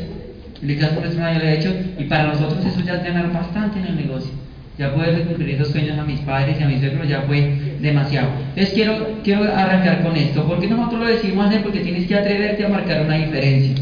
[0.68, 3.80] El caso nuestro nadie lo había hecho y para nosotros eso ya es ganar bastante
[3.80, 4.32] en el negocio.
[4.78, 8.30] Ya poder cumplir esos sueños a mis padres y a mis suegros ya fue demasiado.
[8.50, 10.46] Entonces quiero, quiero arrancar con esto.
[10.48, 11.62] porque nosotros lo decimos hacer?
[11.62, 13.76] Porque tienes que atreverte a marcar una diferencia.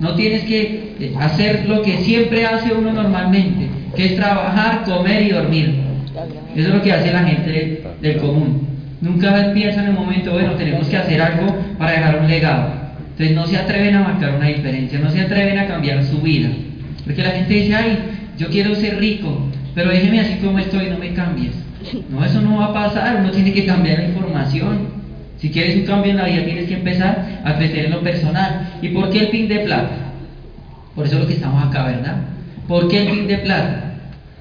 [0.00, 5.22] No tienes que eh, hacer lo que siempre hace uno normalmente que es trabajar, comer
[5.22, 5.74] y dormir.
[6.54, 8.66] Eso es lo que hace la gente del común.
[9.00, 12.81] Nunca piensan en el momento, bueno, tenemos que hacer algo para dejar un legado.
[13.22, 16.48] Entonces no se atreven a marcar una diferencia, no se atreven a cambiar su vida.
[17.04, 17.98] Porque la gente dice, ay,
[18.36, 21.52] yo quiero ser rico, pero déjeme así como estoy, no me cambies.
[22.10, 25.02] No, eso no va a pasar, uno tiene que cambiar la información.
[25.38, 28.72] Si quieres un cambio en la vida, tienes que empezar a crecer en lo personal.
[28.82, 29.96] ¿Y por qué el pin de plata?
[30.94, 32.16] Por eso es lo que estamos acá, ¿verdad?
[32.66, 33.94] ¿Por qué el pin de plata?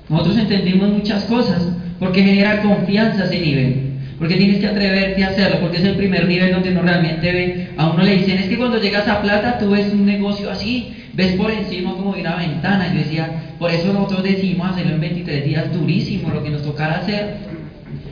[0.10, 1.68] Nosotros entendimos muchas cosas,
[2.00, 3.81] porque genera confianza ese nivel,
[4.22, 7.70] porque tienes que atreverte a hacerlo, porque es el primer nivel donde uno realmente ve,
[7.76, 10.94] a uno le dicen, es que cuando llegas a plata tú ves un negocio así,
[11.14, 15.44] ves por encima como una ventana, yo decía, por eso nosotros decidimos hacerlo en 23
[15.44, 17.38] días durísimo, lo que nos tocara hacer,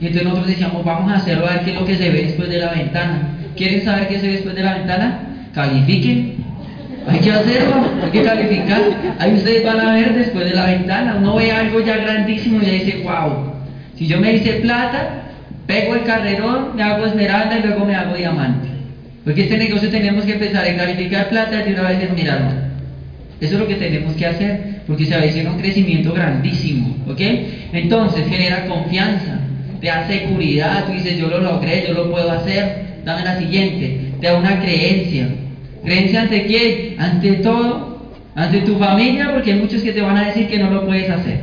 [0.00, 2.22] y entonces nosotros decíamos, vamos a hacerlo a ver qué es lo que se ve
[2.24, 3.28] después de la ventana.
[3.56, 5.20] ¿Quieren saber qué se ve después de la ventana?
[5.54, 6.40] Califiquen
[7.08, 8.80] hay que hacerlo, hay que calificar.
[9.18, 12.66] Ahí ustedes van a ver después de la ventana, uno ve algo ya grandísimo y
[12.66, 13.52] ya dice, wow,
[13.96, 15.29] si yo me hice plata,
[15.70, 18.68] pego el carrerón, me hago esmeralda y luego me hago diamante.
[19.24, 22.70] Porque este negocio tenemos que empezar a calificar plata y una vez esmeralda.
[23.40, 27.20] Eso es lo que tenemos que hacer, porque se avecina un crecimiento grandísimo, ¿ok?
[27.72, 29.38] Entonces genera confianza,
[29.80, 32.90] te da seguridad, tú dices, yo lo logré, yo lo puedo hacer.
[33.04, 35.28] Dame la siguiente, te da una creencia,
[35.84, 36.96] ¿Creencia ante quién?
[36.98, 40.70] Ante todo, ante tu familia, porque hay muchos que te van a decir que no
[40.70, 41.40] lo puedes hacer.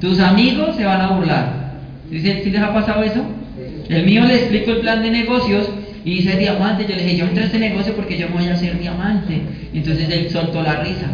[0.00, 1.63] Tus amigos se van a burlar.
[2.10, 3.24] ¿Sí, les ha pasado eso?
[3.88, 5.70] El mío le explico el plan de negocios
[6.04, 6.86] y dice diamante.
[6.88, 9.40] Yo le dije, yo entré a este negocio porque yo voy a ser diamante.
[9.72, 11.08] Entonces él soltó la risa.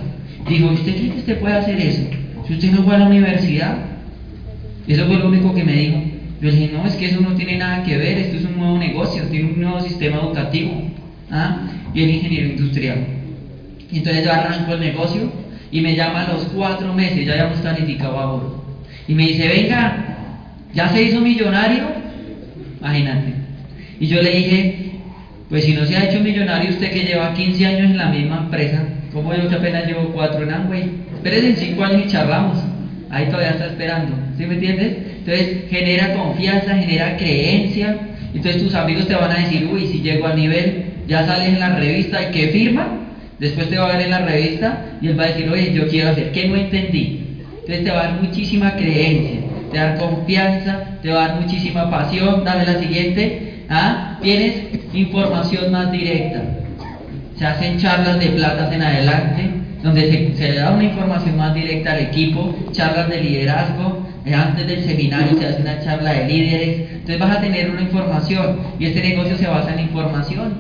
[0.49, 2.03] Dijo, ¿usted cree que usted puede hacer eso?
[2.47, 3.77] Si usted no fue a la universidad.
[4.87, 6.03] Eso fue lo único que me dijo.
[6.41, 8.57] Yo le dije, no, es que eso no tiene nada que ver, esto es un
[8.57, 10.73] nuevo negocio, tiene un nuevo sistema educativo.
[11.31, 11.71] ¿Ah?
[11.95, 13.07] y el ingeniero industrial.
[13.93, 15.33] Entonces yo arranco el negocio
[15.71, 18.43] y me llama a los cuatro meses, ya habíamos calificado a
[19.09, 20.20] Y me dice, venga,
[20.75, 21.85] ¿ya se hizo millonario?
[22.81, 23.35] Imagínate.
[23.99, 24.75] Y yo le dije,
[25.49, 28.39] pues si no se ha hecho millonario usted que lleva 15 años en la misma
[28.45, 32.59] empresa, como yo que apenas llevo cuatro en Amway, espérese en cinco años y charlamos.
[33.11, 34.97] Ahí todavía está esperando, ¿sí me entiendes?
[35.19, 37.99] Entonces genera confianza, genera creencia.
[38.33, 41.59] Entonces tus amigos te van a decir, uy, si llego al nivel, ya sales en
[41.59, 43.01] la revista y que firma,
[43.41, 45.89] después te va a ver en la revista y él va a decir, oye, yo
[45.89, 47.27] quiero hacer, ¿qué no entendí?
[47.61, 51.29] Entonces te va a dar muchísima creencia, te va a dar confianza, te va a
[51.29, 52.45] dar muchísima pasión.
[52.45, 53.65] Dame la siguiente.
[53.69, 54.19] ¿Ah?
[54.21, 54.55] Tienes
[54.93, 56.43] información más directa.
[57.39, 59.51] Se hacen charlas de platas en adelante,
[59.83, 64.85] donde se, da una información más directa al equipo, charlas de liderazgo, eh, antes del
[64.85, 69.01] seminario se hace una charla de líderes, entonces vas a tener una información y este
[69.01, 70.53] negocio se basa en información.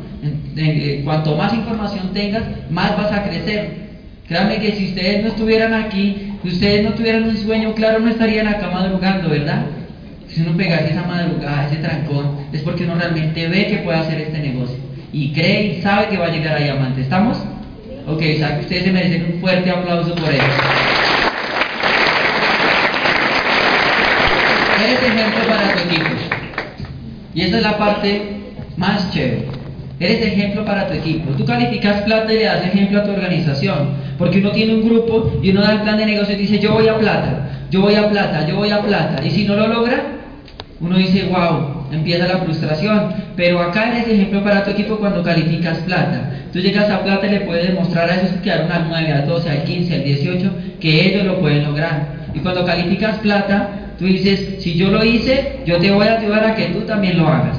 [0.57, 3.91] Eh, cuanto más información tengas, más vas a crecer.
[4.27, 8.09] Créanme que si ustedes no estuvieran aquí, si ustedes no tuvieran un sueño claro, no
[8.09, 9.67] estarían acá madrugando, ¿verdad?
[10.29, 14.21] Si uno pegase esa madrugada, ese trancón, es porque uno realmente ve que puede hacer
[14.21, 14.77] este negocio
[15.13, 17.03] y cree y sabe que va a llegar a diamante.
[17.03, 17.37] ¿Estamos?
[18.07, 20.45] Ok, o sea que ustedes se merecen un fuerte aplauso por eso.
[24.83, 26.11] Eres ejemplo para tu equipo.
[27.35, 28.23] Y esa es la parte
[28.77, 29.47] más chévere.
[30.01, 31.31] Eres ejemplo para tu equipo.
[31.33, 33.91] Tú calificas plata y le das ejemplo a tu organización.
[34.21, 36.75] Porque uno tiene un grupo y uno da el plan de negocio y dice, yo
[36.75, 39.25] voy a plata, yo voy a plata, yo voy a plata.
[39.25, 40.05] Y si no lo logra,
[40.79, 43.15] uno dice, wow, empieza la frustración.
[43.35, 46.33] Pero acá eres ejemplo para tu equipo cuando calificas plata.
[46.53, 49.27] Tú llegas a plata y le puedes demostrar a esos que quedaron al 9, al
[49.27, 52.29] 12, al 15, al 18, que ellos lo pueden lograr.
[52.35, 56.45] Y cuando calificas plata, tú dices, si yo lo hice, yo te voy a ayudar
[56.45, 57.57] a que tú también lo hagas.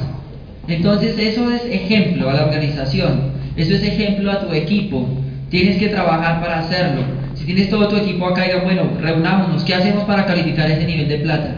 [0.68, 5.08] Entonces eso es ejemplo a la organización, eso es ejemplo a tu equipo.
[5.52, 7.02] Tienes que trabajar para hacerlo.
[7.36, 11.10] Si tienes todo tu equipo acá, digan, bueno, reunámonos, ¿qué hacemos para calificar ese nivel
[11.10, 11.56] de plata?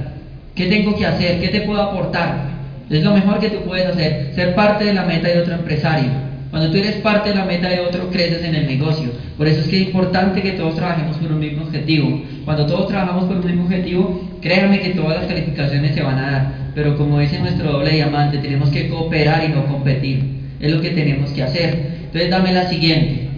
[0.55, 1.39] ¿Qué tengo que hacer?
[1.39, 2.53] ¿Qué te puedo aportar?
[2.89, 6.09] Es lo mejor que tú puedes hacer, ser parte de la meta de otro empresario.
[6.49, 9.11] Cuando tú eres parte de la meta de otro, creces en el negocio.
[9.37, 12.19] Por eso es que es importante que todos trabajemos por un mismo objetivo.
[12.45, 16.31] Cuando todos trabajamos por un mismo objetivo, créanme que todas las calificaciones se van a
[16.31, 16.53] dar.
[16.73, 20.23] Pero como dice nuestro doble diamante, tenemos que cooperar y no competir.
[20.59, 21.93] Es lo que tenemos que hacer.
[22.05, 23.32] Entonces dame la siguiente.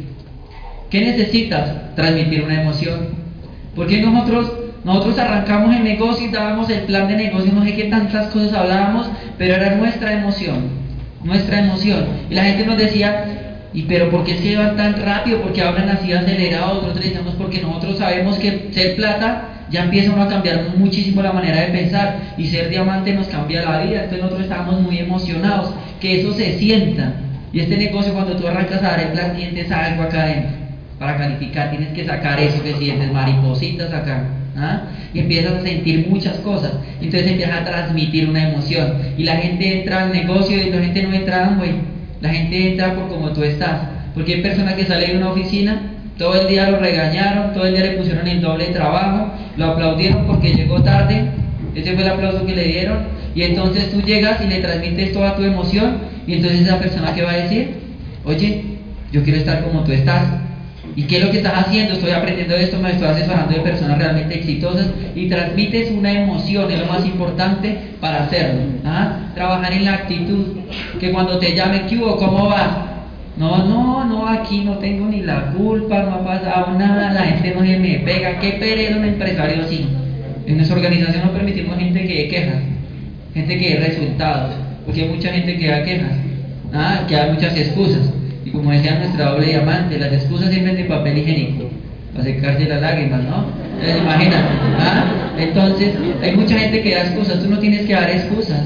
[0.95, 1.93] ¿Qué necesitas?
[1.93, 3.10] Transmitir una emoción.
[3.75, 4.49] Porque nosotros,
[4.86, 8.53] nosotros arrancamos el negocio y dábamos el plan de negocio, no sé qué tantas cosas
[8.53, 10.86] hablábamos, pero era nuestra emoción
[11.21, 12.05] nuestra emoción.
[12.29, 13.25] Y la gente nos decía,
[13.73, 15.41] ¿y pero por qué que van tan rápido?
[15.41, 16.84] porque hablan así acelerados?
[16.84, 21.34] Nosotros decíamos, porque nosotros sabemos que ser plata ya empieza uno a cambiar muchísimo la
[21.34, 24.03] manera de pensar y ser diamante nos cambia la vida.
[24.03, 27.15] Entonces nosotros estábamos muy emocionados, que eso se sienta.
[27.51, 30.64] Y este negocio cuando tú arrancas a dar el plan, sientes algo acá adentro.
[30.99, 34.23] Para calificar tienes que sacar eso que sientes, maripositas acá.
[34.55, 34.84] ¿ah?
[35.13, 36.71] Y empiezas a sentir muchas cosas.
[37.01, 38.93] Entonces empiezas a transmitir una emoción.
[39.17, 41.71] Y la gente entra al negocio y la gente no entra, güey.
[42.21, 43.81] La gente entra por como tú estás.
[44.13, 45.81] Porque hay personas que salen de una oficina,
[46.17, 50.25] todo el día lo regañaron, todo el día le pusieron el doble trabajo, lo aplaudieron
[50.25, 51.25] porque llegó tarde.
[51.75, 52.99] Ese fue el aplauso que le dieron.
[53.36, 55.97] Y entonces tú llegas y le transmites toda tu emoción.
[56.25, 57.73] Y entonces esa persona que va a decir,
[58.23, 58.63] oye,
[59.12, 60.44] yo quiero estar como tú estás
[60.95, 61.93] ¿Y qué es lo que estás haciendo?
[61.93, 66.79] Estoy aprendiendo esto, me estoy asesorando de personas realmente exitosas y transmites una emoción, es
[66.79, 68.62] lo más importante para hacerlo.
[68.86, 69.31] ¿ah?
[69.36, 70.45] Trabajar en la actitud,
[70.99, 72.15] que cuando te llamen, ¿qué hubo?
[72.15, 72.69] ¿Cómo vas?
[73.36, 77.53] No, no, no, aquí no tengo ni la culpa, no ha pasado nada, la gente
[77.53, 79.86] no se me pega, qué pereza un empresario así.
[80.47, 82.60] En nuestra organización no permitimos gente que dé quejas,
[83.34, 84.53] gente que dé resultados,
[84.86, 86.12] porque hay mucha gente que da quejas,
[86.73, 87.01] ¿ah?
[87.05, 88.10] que da muchas excusas.
[88.55, 91.69] Como decía nuestra doble diamante, las excusas sirven de papel higiénico,
[92.13, 93.45] para secarse las lágrimas, ¿no?
[93.73, 94.47] Entonces, imagínate,
[94.79, 95.05] ¿ah?
[95.37, 98.61] Entonces, hay mucha gente que da excusas, tú no tienes que dar excusas,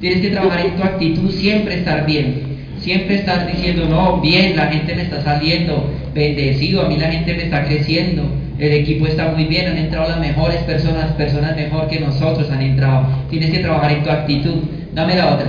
[0.00, 2.42] tienes que trabajar en tu actitud, siempre estar bien,
[2.78, 7.34] siempre estar diciendo, no, bien, la gente me está saliendo, bendecido, a mí la gente
[7.34, 8.24] me está creciendo,
[8.58, 12.62] el equipo está muy bien, han entrado las mejores personas, personas mejor que nosotros han
[12.62, 13.06] entrado.
[13.28, 14.54] Tienes que trabajar en tu actitud.
[14.94, 15.46] Dame la otra,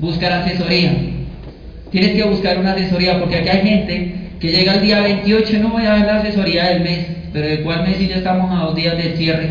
[0.00, 0.92] buscar asesoría.
[1.90, 5.58] Tienes que buscar una asesoría porque aquí hay gente que llega el día 28 y
[5.58, 8.50] no voy a ver la asesoría del mes, pero ¿de cuál mes si ya estamos
[8.50, 9.50] a dos días del cierre?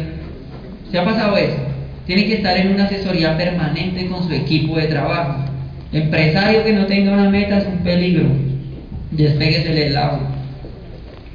[0.92, 1.58] ¿Se ha pasado eso?
[2.06, 5.46] Tiene que estar en una asesoría permanente con su equipo de trabajo.
[5.92, 8.28] Empresario que no tenga una meta es un peligro.
[9.12, 10.20] Despéguese del lado.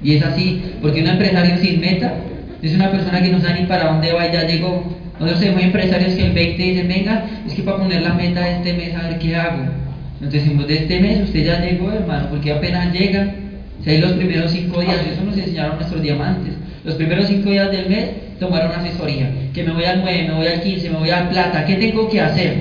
[0.02, 2.14] Y es así, porque un empresario sin meta
[2.62, 4.84] es una persona que no sabe ni para dónde va y ya llegó.
[5.18, 8.52] Nosotros tenemos empresarios que el 20 dicen, venga, es que para poner la meta de
[8.52, 9.81] este mes a ver qué hago.
[10.22, 13.34] Entonces decimos, de este mes usted ya llegó, hermano, porque apenas llega,
[13.82, 16.54] si hay los primeros cinco días, eso nos enseñaron nuestros diamantes.
[16.84, 20.46] Los primeros cinco días del mes tomaron asesoría, que me voy al 9, me voy
[20.46, 22.54] al 15, me voy al plata, ¿qué tengo que hacer?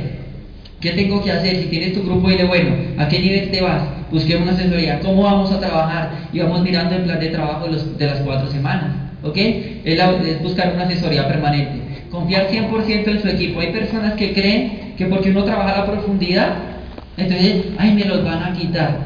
[0.80, 1.58] ¿Qué tengo que hacer?
[1.58, 3.84] Si tienes tu grupo, dile, bueno, ¿a qué nivel te vas?
[4.10, 6.14] Busquemos una asesoría, ¿cómo vamos a trabajar?
[6.34, 8.90] Y vamos mirando el plan de trabajo de, los, de las cuatro semanas,
[9.22, 9.38] ¿ok?
[9.38, 11.80] Es, es buscar una asesoría permanente.
[12.10, 13.60] Confiar 100% en su equipo.
[13.60, 16.71] Hay personas que creen que porque uno trabaja a la profundidad,
[17.18, 18.98] entonces, ay, me los van a quitar.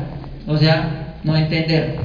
[0.47, 1.95] O sea, no entender,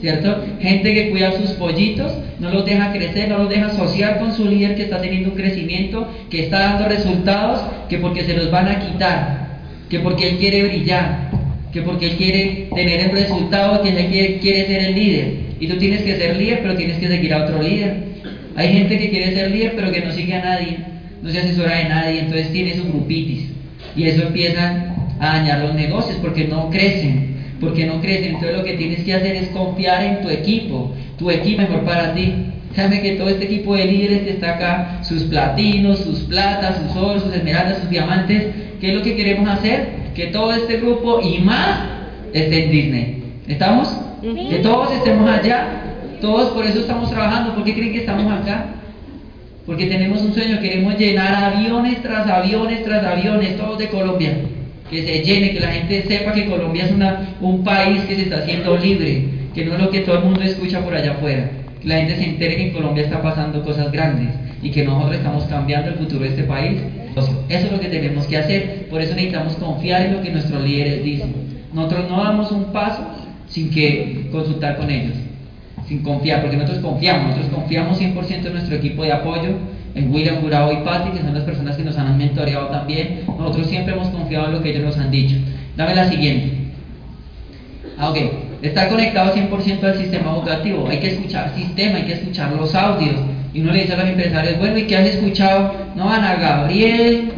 [0.00, 0.44] ¿cierto?
[0.60, 4.46] Gente que cuida sus pollitos, no los deja crecer, no los deja asociar con su
[4.46, 8.68] líder que está teniendo un crecimiento, que está dando resultados, que porque se los van
[8.68, 11.30] a quitar, que porque él quiere brillar,
[11.72, 15.34] que porque él quiere tener el resultado, que él quiere, quiere ser el líder.
[15.60, 18.10] Y tú tienes que ser líder, pero tienes que seguir a otro líder.
[18.56, 20.90] Hay gente que quiere ser líder, pero que no sigue a nadie
[21.22, 23.48] no se asesora de nadie, entonces tiene su grupitis.
[23.96, 28.34] Y eso empieza a dañar los negocios porque no crecen, porque no crecen.
[28.34, 32.14] Entonces lo que tienes que hacer es confiar en tu equipo, tu equipo mejor para
[32.14, 32.32] ti.
[32.74, 36.96] Sabe que todo este equipo de líderes que está acá, sus platinos, sus platas, sus
[36.96, 38.46] oros, sus esmeraldas, sus diamantes,
[38.80, 39.88] ¿qué es lo que queremos hacer?
[40.14, 41.80] Que todo este grupo y más
[42.32, 43.22] esté en Disney.
[43.48, 43.94] ¿Estamos?
[44.22, 45.66] Que todos estemos allá,
[46.20, 47.54] todos por eso estamos trabajando.
[47.54, 48.66] ¿Por qué creen que estamos acá?
[49.66, 54.36] Porque tenemos un sueño, queremos llenar aviones tras aviones tras aviones, todos de Colombia.
[54.90, 58.22] Que se llene, que la gente sepa que Colombia es una, un país que se
[58.22, 59.24] está haciendo libre,
[59.54, 61.50] que no es lo que todo el mundo escucha por allá afuera.
[61.80, 65.16] Que la gente se entere que en Colombia está pasando cosas grandes y que nosotros
[65.16, 66.78] estamos cambiando el futuro de este país.
[67.48, 68.86] Eso es lo que tenemos que hacer.
[68.90, 71.32] Por eso necesitamos confiar en lo que nuestros líderes dicen.
[71.72, 73.06] Nosotros no damos un paso
[73.48, 75.14] sin que consultar con ellos
[75.90, 79.58] sin confiar, porque nosotros confiamos, nosotros confiamos 100% en nuestro equipo de apoyo,
[79.94, 83.20] William Jurado y Patty, que son las personas que nos han mentoreado también.
[83.26, 85.36] Nosotros siempre hemos confiado en lo que ellos nos han dicho.
[85.76, 86.52] Dame la siguiente.
[87.98, 88.16] Ah, ok.
[88.62, 90.86] Está conectado 100% al sistema educativo.
[90.88, 93.16] Hay que escuchar sistema, hay que escuchar los audios.
[93.52, 95.74] Y uno le dice a los empresarios, bueno, ¿y qué han escuchado?
[95.96, 97.32] No, Ana Gabriel,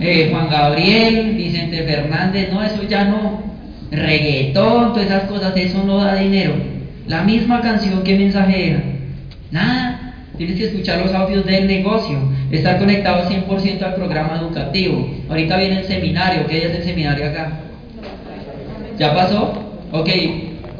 [0.00, 3.42] eh, Juan Gabriel, Vicente Fernández, no, eso ya no.
[3.90, 6.54] Reggaetón, todas esas cosas, eso no da dinero.
[7.06, 8.82] La misma canción, ¿qué mensaje era?
[9.50, 9.95] Nada.
[10.36, 12.18] Tienes que escuchar los audios del negocio,
[12.50, 15.08] estar conectado 100% al programa educativo.
[15.28, 17.60] Ahorita viene el seminario, ¿qué es el seminario acá?
[18.98, 19.52] ¿Ya pasó?
[19.92, 20.08] Ok,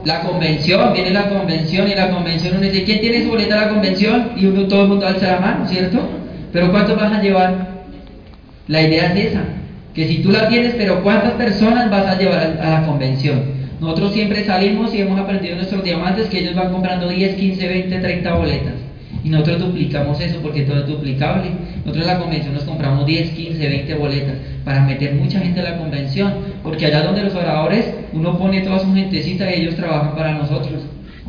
[0.04, 3.66] la convención, viene la convención y la convención uno dice, ¿quién tiene su boleta a
[3.66, 4.32] la convención?
[4.36, 6.00] Y uno todo el mundo alza la mano, ¿cierto?
[6.52, 7.76] Pero ¿cuántos vas a llevar?
[8.68, 9.40] La idea es esa,
[9.94, 13.42] que si tú la tienes, pero ¿cuántas personas vas a llevar a la convención?
[13.80, 17.98] Nosotros siempre salimos y hemos aprendido nuestros diamantes que ellos van comprando 10, 15, 20,
[17.98, 18.85] 30 boletas.
[19.26, 21.50] Y nosotros duplicamos eso porque todo es duplicable.
[21.78, 25.64] Nosotros en la convención nos compramos 10, 15, 20 boletas para meter mucha gente a
[25.64, 26.32] la convención.
[26.62, 30.80] Porque allá donde los oradores, uno pone toda su gentecita y ellos trabajan para nosotros.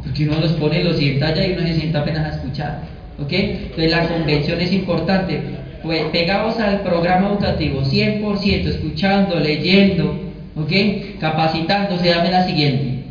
[0.04, 2.84] Porque uno los pone, los sienta allá y uno se sienta apenas a escuchar.
[3.20, 3.34] ¿Ok?
[3.34, 5.42] Entonces la convención es importante.
[5.82, 10.28] Pues pegados al programa educativo, 100%, escuchando, leyendo,
[10.60, 10.72] ¿Ok?
[11.20, 13.04] Capacitándose, dame la siguiente.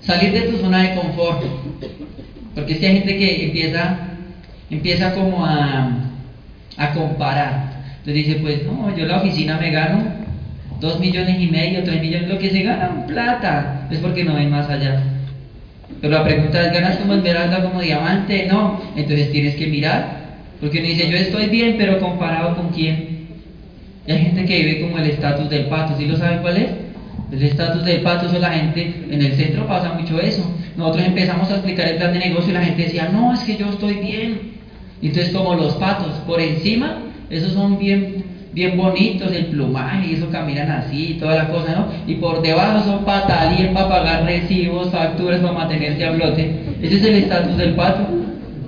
[0.00, 1.44] Salir de tu zona de confort.
[2.58, 3.98] Porque es que hay gente que empieza,
[4.68, 5.92] empieza como a,
[6.76, 7.70] a comparar.
[7.98, 10.02] Entonces dice, pues no, yo la oficina me gano
[10.80, 14.50] dos millones y medio, tres millones, lo que se gana plata, es porque no ven
[14.50, 15.00] más allá.
[16.00, 18.46] Pero la pregunta es, ¿ganas como esmeralda, como diamante?
[18.48, 20.16] No, entonces tienes que mirar,
[20.60, 23.18] porque uno dice, yo estoy bien, pero comparado con quién?
[24.08, 26.70] Hay gente que vive como el estatus del pato, ¿sí lo saben cuál es?
[27.30, 30.42] El estatus del pato, eso la gente, en el centro pasa mucho eso.
[30.78, 33.56] Nosotros empezamos a explicar el plan de negocio y la gente decía, no, es que
[33.56, 34.52] yo estoy bien.
[35.02, 40.30] Entonces como los patos, por encima, esos son bien, bien bonitos, el plumaje, y eso
[40.30, 41.88] caminan así, y toda la cosa, ¿no?
[42.06, 46.48] Y por debajo son patalín para pagar recibos, facturas, para mantenerse a flote.
[46.80, 48.06] Ese es el estatus del pato.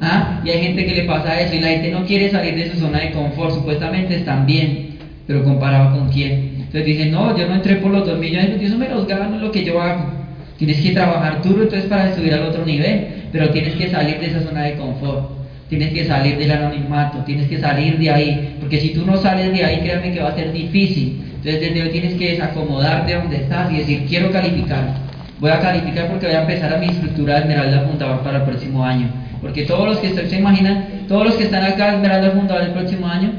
[0.03, 0.41] ¿Ah?
[0.45, 2.79] Y hay gente que le pasa eso y la gente no quiere salir de su
[2.79, 4.91] zona de confort, supuestamente están bien
[5.29, 6.55] pero comparado con quién.
[6.57, 9.39] Entonces dicen, no, yo no entré por los dos millones, yo eso me los gano
[9.39, 10.20] lo que yo hago.
[10.61, 14.27] Tienes que trabajar duro entonces para subir al otro nivel, pero tienes que salir de
[14.27, 15.31] esa zona de confort,
[15.71, 19.55] tienes que salir del anonimato, tienes que salir de ahí, porque si tú no sales
[19.55, 21.19] de ahí, créanme que va a ser difícil.
[21.37, 24.97] Entonces desde hoy tienes que desacomodarte donde estás y decir, quiero calificar.
[25.39, 28.45] Voy a calificar porque voy a empezar a mi estructura de Esmeralda Fundador para el
[28.45, 29.09] próximo año.
[29.41, 33.07] Porque todos los que se imaginan, todos los que están acá Esmeralda Fundador el próximo
[33.09, 33.33] año,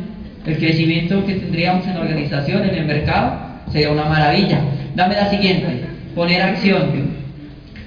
[0.47, 3.33] el crecimiento que tendríamos en la organización, en el mercado,
[3.71, 4.61] sería una maravilla.
[4.95, 5.67] Dame la siguiente,
[6.15, 7.10] poner acción.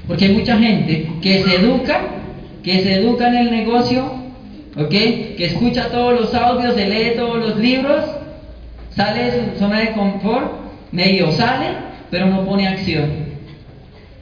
[0.07, 2.01] Porque hay mucha gente que se educa,
[2.63, 4.05] que se educa en el negocio,
[4.77, 4.91] ¿ok?
[4.91, 8.05] Que escucha todos los audios, se lee todos los libros,
[8.91, 10.53] sale de su zona de confort,
[10.93, 11.69] medio sale,
[12.11, 13.25] pero no pone acción.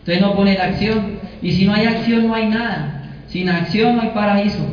[0.01, 1.19] Entonces no pone la acción.
[1.43, 3.05] Y si no hay acción, no hay nada.
[3.29, 4.67] Sin acción no hay paraíso.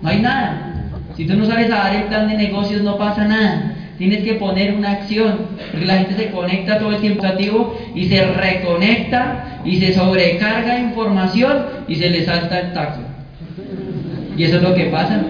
[0.00, 0.90] No hay nada.
[1.16, 3.73] Si tú no sabes dar el plan de negocios, no pasa nada.
[3.98, 7.24] Tienes que poner una acción, porque la gente se conecta todo el tiempo
[7.94, 13.00] y se reconecta y se sobrecarga de información y se le salta el taco.
[14.36, 15.22] Y eso es lo que pasa.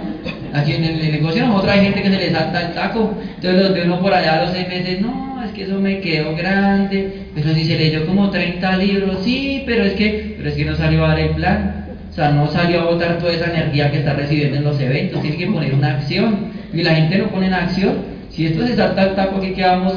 [0.54, 3.18] Aquí en el negocio nosotros hay gente que se le salta el taco.
[3.36, 6.00] Entonces los ve uno por allá a los seis meses, no, es que eso me
[6.00, 7.26] quedó grande.
[7.34, 10.74] Pero si se leyó como 30 libros, sí, pero es que, pero es que no
[10.74, 11.84] salió a dar el plan.
[12.10, 15.20] O sea, no salió a botar toda esa energía que está recibiendo en los eventos,
[15.20, 16.52] tiene que poner una acción.
[16.72, 18.13] Y la gente no pone en acción.
[18.34, 19.94] Si esto se salta al taco, aquí quedamos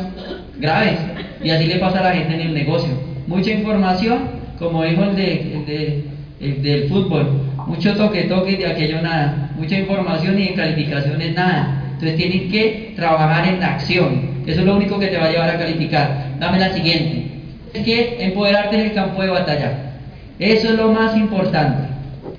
[0.59, 0.99] graves.
[1.43, 2.89] Y así le pasa a la gente en el negocio.
[3.25, 4.19] Mucha información,
[4.59, 6.03] como dijo el, de,
[6.39, 7.41] el, del fútbol.
[7.65, 11.83] mucho toque toque de aquello nada, mucha información y en calificaciones nada.
[11.93, 14.37] Entonces tienen que trabajar en acción.
[14.45, 16.35] Eso es lo único que te va a llevar a calificar.
[16.39, 17.31] Dame la siguiente.
[17.73, 19.93] Es que empoderarte en el campo de batalla.
[20.37, 21.87] Eso es lo más importante.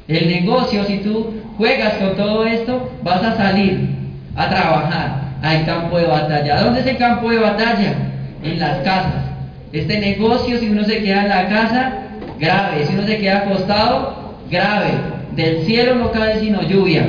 [0.07, 3.89] El negocio, si tú juegas con todo esto, vas a salir
[4.37, 6.63] a trabajar al campo de batalla.
[6.63, 7.95] ¿Dónde es el campo de batalla?
[8.43, 9.25] En las casas.
[9.73, 11.93] Este negocio, si uno se queda en la casa,
[12.39, 12.87] grave.
[12.87, 14.91] Si uno se queda acostado, grave.
[15.37, 17.07] Del cielo no cae sino lluvia.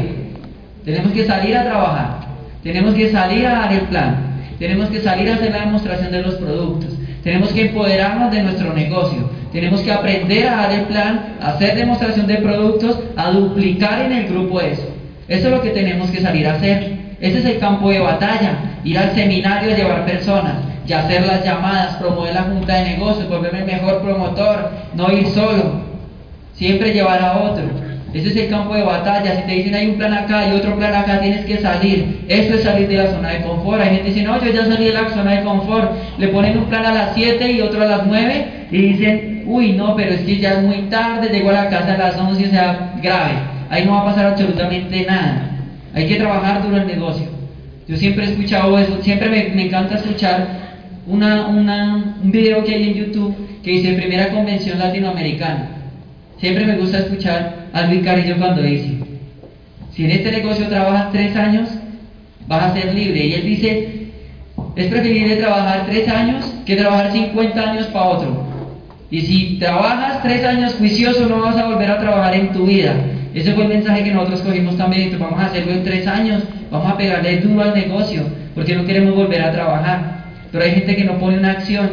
[0.86, 2.20] Tenemos que salir a trabajar.
[2.64, 4.18] Tenemos que salir a dar el plan.
[4.60, 6.94] Tenemos que salir a hacer la demostración de los productos.
[7.24, 9.30] Tenemos que empoderarnos de nuestro negocio.
[9.52, 14.12] Tenemos que aprender a dar el plan, a hacer demostración de productos, a duplicar en
[14.12, 14.88] el grupo eso.
[15.28, 16.99] Eso es lo que tenemos que salir a hacer.
[17.22, 18.58] Ese es el campo de batalla.
[18.84, 20.56] Ir al seminario, llevar personas,
[20.90, 25.28] y hacer las llamadas, promover la junta de negocios, volverme el mejor promotor, no ir
[25.28, 25.82] solo,
[26.56, 27.64] siempre llevar a otro.
[28.12, 29.36] Ese es el campo de batalla.
[29.36, 32.26] Si te dicen hay un plan acá y otro plan acá, tienes que salir.
[32.28, 33.82] Eso es salir de la zona de confort.
[33.82, 35.92] Hay gente que dice, no, yo ya salí de la zona de confort.
[36.18, 39.74] Le ponen un plan a las 7 y otro a las 9 y dicen, uy,
[39.74, 42.48] no, pero es que ya es muy tarde, llego a la casa a las 11,
[42.48, 43.34] o sea, grave.
[43.70, 45.59] Ahí no va a pasar absolutamente nada.
[45.94, 47.28] Hay que trabajar duro el negocio.
[47.88, 50.48] Yo siempre he escuchado eso, siempre me, encanta escuchar
[51.08, 55.70] una, un video que hay en YouTube que dice Primera Convención Latinoamericana.
[56.38, 59.00] Siempre me gusta escuchar a Luis Carillo cuando dice,
[59.92, 61.68] si en este negocio trabajas tres años,
[62.48, 63.26] vas a ser libre.
[63.26, 63.90] Y él dice,
[64.76, 68.44] es preferible trabajar tres años que trabajar 50 años para otro.
[69.12, 72.94] Y si trabajas tres años juicioso, no vas a volver a trabajar en tu vida.
[73.34, 75.16] Ese fue el mensaje que nosotros cogimos también.
[75.20, 78.24] Vamos a hacerlo en tres años, vamos a pegarle duro al negocio,
[78.56, 80.26] porque no queremos volver a trabajar.
[80.52, 81.90] Pero hay gente que no pone una acción,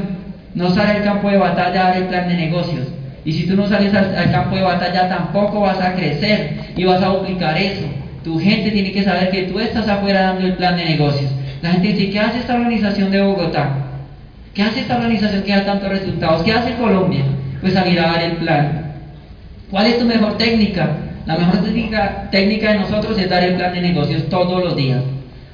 [0.54, 2.88] no sale al campo de batalla a dar el plan de negocios.
[3.24, 7.02] Y si tú no sales al, campo de batalla, tampoco vas a crecer y vas
[7.02, 7.84] a duplicar eso.
[8.22, 11.30] Tu gente tiene que saber que tú estás afuera dando el plan de negocios.
[11.60, 13.86] La gente dice, ¿qué hace esta organización de Bogotá?
[14.54, 16.42] ¿Qué hace esta organización que da tantos resultados?
[16.42, 17.24] ¿Qué hace Colombia?
[17.60, 18.94] Pues salir a dar el plan.
[19.70, 20.88] ¿Cuál es tu mejor técnica?
[21.26, 21.60] La mejor
[22.30, 25.02] técnica, de nosotros es dar el plan de negocios todos los días,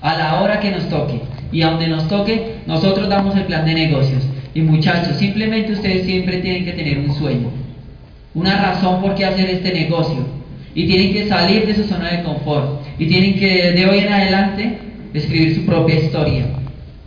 [0.03, 1.21] a la hora que nos toque.
[1.51, 4.23] Y a donde nos toque, nosotros damos el plan de negocios.
[4.55, 7.49] Y muchachos, simplemente ustedes siempre tienen que tener un sueño,
[8.35, 10.27] una razón por qué hacer este negocio.
[10.75, 12.83] Y tienen que salir de su zona de confort.
[12.99, 14.79] Y tienen que de hoy en adelante
[15.15, 16.45] escribir su propia historia.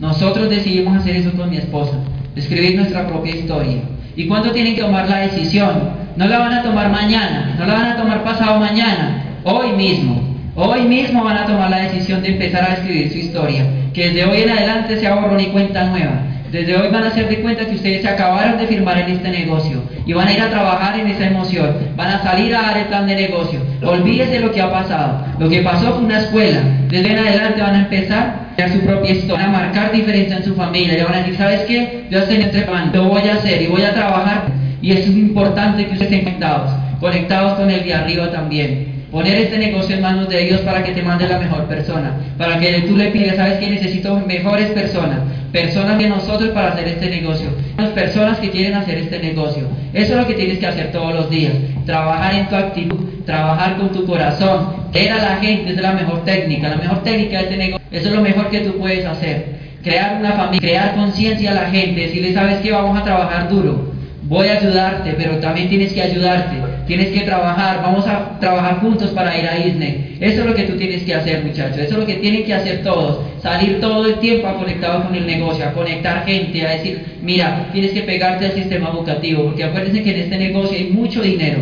[0.00, 1.98] Nosotros decidimos hacer eso con mi esposa,
[2.34, 3.78] escribir nuestra propia historia.
[4.16, 5.90] ¿Y cuándo tienen que tomar la decisión?
[6.16, 10.22] No la van a tomar mañana, no la van a tomar pasado mañana, hoy mismo.
[10.54, 14.24] Hoy mismo van a tomar la decisión de empezar a escribir su historia, que desde
[14.24, 16.22] hoy en adelante se borrón y cuenta nueva.
[16.56, 19.28] Desde hoy van a hacer de cuenta que ustedes se acabaron de firmar en este
[19.28, 22.78] negocio y van a ir a trabajar en esa emoción, van a salir a dar
[22.78, 23.60] el plan de negocio.
[23.84, 25.22] Olvídese de lo que ha pasado.
[25.38, 26.60] Lo que pasó fue una escuela.
[26.88, 30.54] Desde en adelante van a empezar a su propia historia, a marcar diferencia en su
[30.54, 30.98] familia.
[30.98, 32.06] Y van a decir, ¿sabes qué?
[32.10, 34.44] Yo estoy entre pan, lo voy a hacer y voy a trabajar.
[34.80, 38.95] Y es importante que ustedes estén conectados, conectados con el de arriba también.
[39.10, 42.12] Poner este negocio en manos de Dios para que te mande la mejor persona.
[42.36, 43.70] Para que tú le pidas, ¿sabes qué?
[43.70, 45.20] Necesito mejores personas.
[45.52, 47.50] Personas de nosotros para hacer este negocio.
[47.78, 49.68] Las personas que quieren hacer este negocio.
[49.92, 51.52] Eso es lo que tienes que hacer todos los días.
[51.86, 54.74] Trabajar en tu actitud, trabajar con tu corazón.
[54.92, 56.68] Ver a la gente es la mejor técnica.
[56.68, 57.86] La mejor técnica de este negocio.
[57.92, 59.56] Eso es lo mejor que tú puedes hacer.
[59.84, 62.00] Crear una familia, crear conciencia a la gente.
[62.00, 62.72] Decirle, ¿sabes qué?
[62.72, 63.96] Vamos a trabajar duro
[64.28, 66.56] voy a ayudarte, pero también tienes que ayudarte,
[66.86, 70.16] tienes que trabajar, vamos a trabajar juntos para ir a Disney.
[70.20, 72.54] Eso es lo que tú tienes que hacer, muchachos, eso es lo que tienen que
[72.54, 76.70] hacer todos, salir todo el tiempo a conectado con el negocio, a conectar gente, a
[76.70, 80.88] decir, mira, tienes que pegarte al sistema educativo, porque acuérdense que en este negocio hay
[80.90, 81.58] mucho dinero,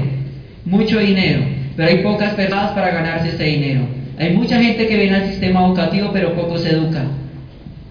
[0.64, 1.42] mucho dinero,
[1.76, 3.82] pero hay pocas personas para ganarse este dinero.
[4.18, 7.08] Hay mucha gente que viene al sistema educativo, pero pocos se educan.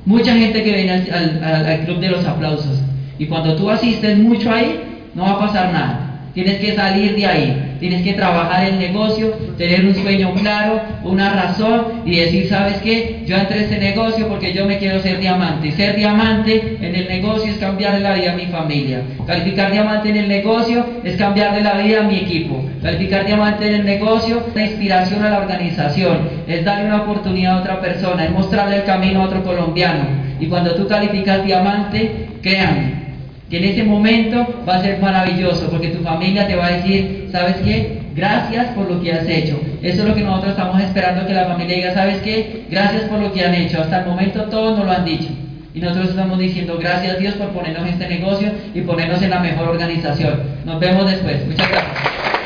[0.05, 2.81] Mucha gente que viene al club de los aplausos,
[3.19, 4.79] y cuando tú asistes mucho ahí,
[5.13, 6.12] no va a pasar nada.
[6.33, 11.31] Tienes que salir de ahí, tienes que trabajar el negocio, tener un sueño claro, una
[11.31, 13.21] razón y decir, ¿sabes qué?
[13.27, 15.71] Yo entré a este negocio porque yo me quiero ser diamante.
[15.73, 19.01] Ser diamante en el negocio es cambiar la vida a mi familia.
[19.27, 22.65] Calificar diamante en el negocio es cambiar la vida a mi equipo.
[22.81, 27.57] Calificar diamante en el negocio es la inspiración a la organización, es darle una oportunidad
[27.57, 30.05] a otra persona, es mostrarle el camino a otro colombiano.
[30.39, 33.02] Y cuando tú calificas diamante, créanme,
[33.49, 37.29] que en ese momento va a ser maravilloso porque tu familia te va a decir,
[37.31, 37.99] ¿sabes qué?
[38.15, 39.59] Gracias por lo que has hecho.
[39.81, 42.65] Eso es lo que nosotros estamos esperando que la familia diga, ¿sabes qué?
[42.69, 43.81] Gracias por lo que han hecho.
[43.81, 45.29] Hasta el momento todos nos lo han dicho.
[45.73, 49.39] Y nosotros estamos diciendo, gracias Dios por ponernos en este negocio y ponernos en la
[49.39, 50.39] mejor organización.
[50.65, 51.45] Nos vemos después.
[51.47, 52.42] Muchas gracias.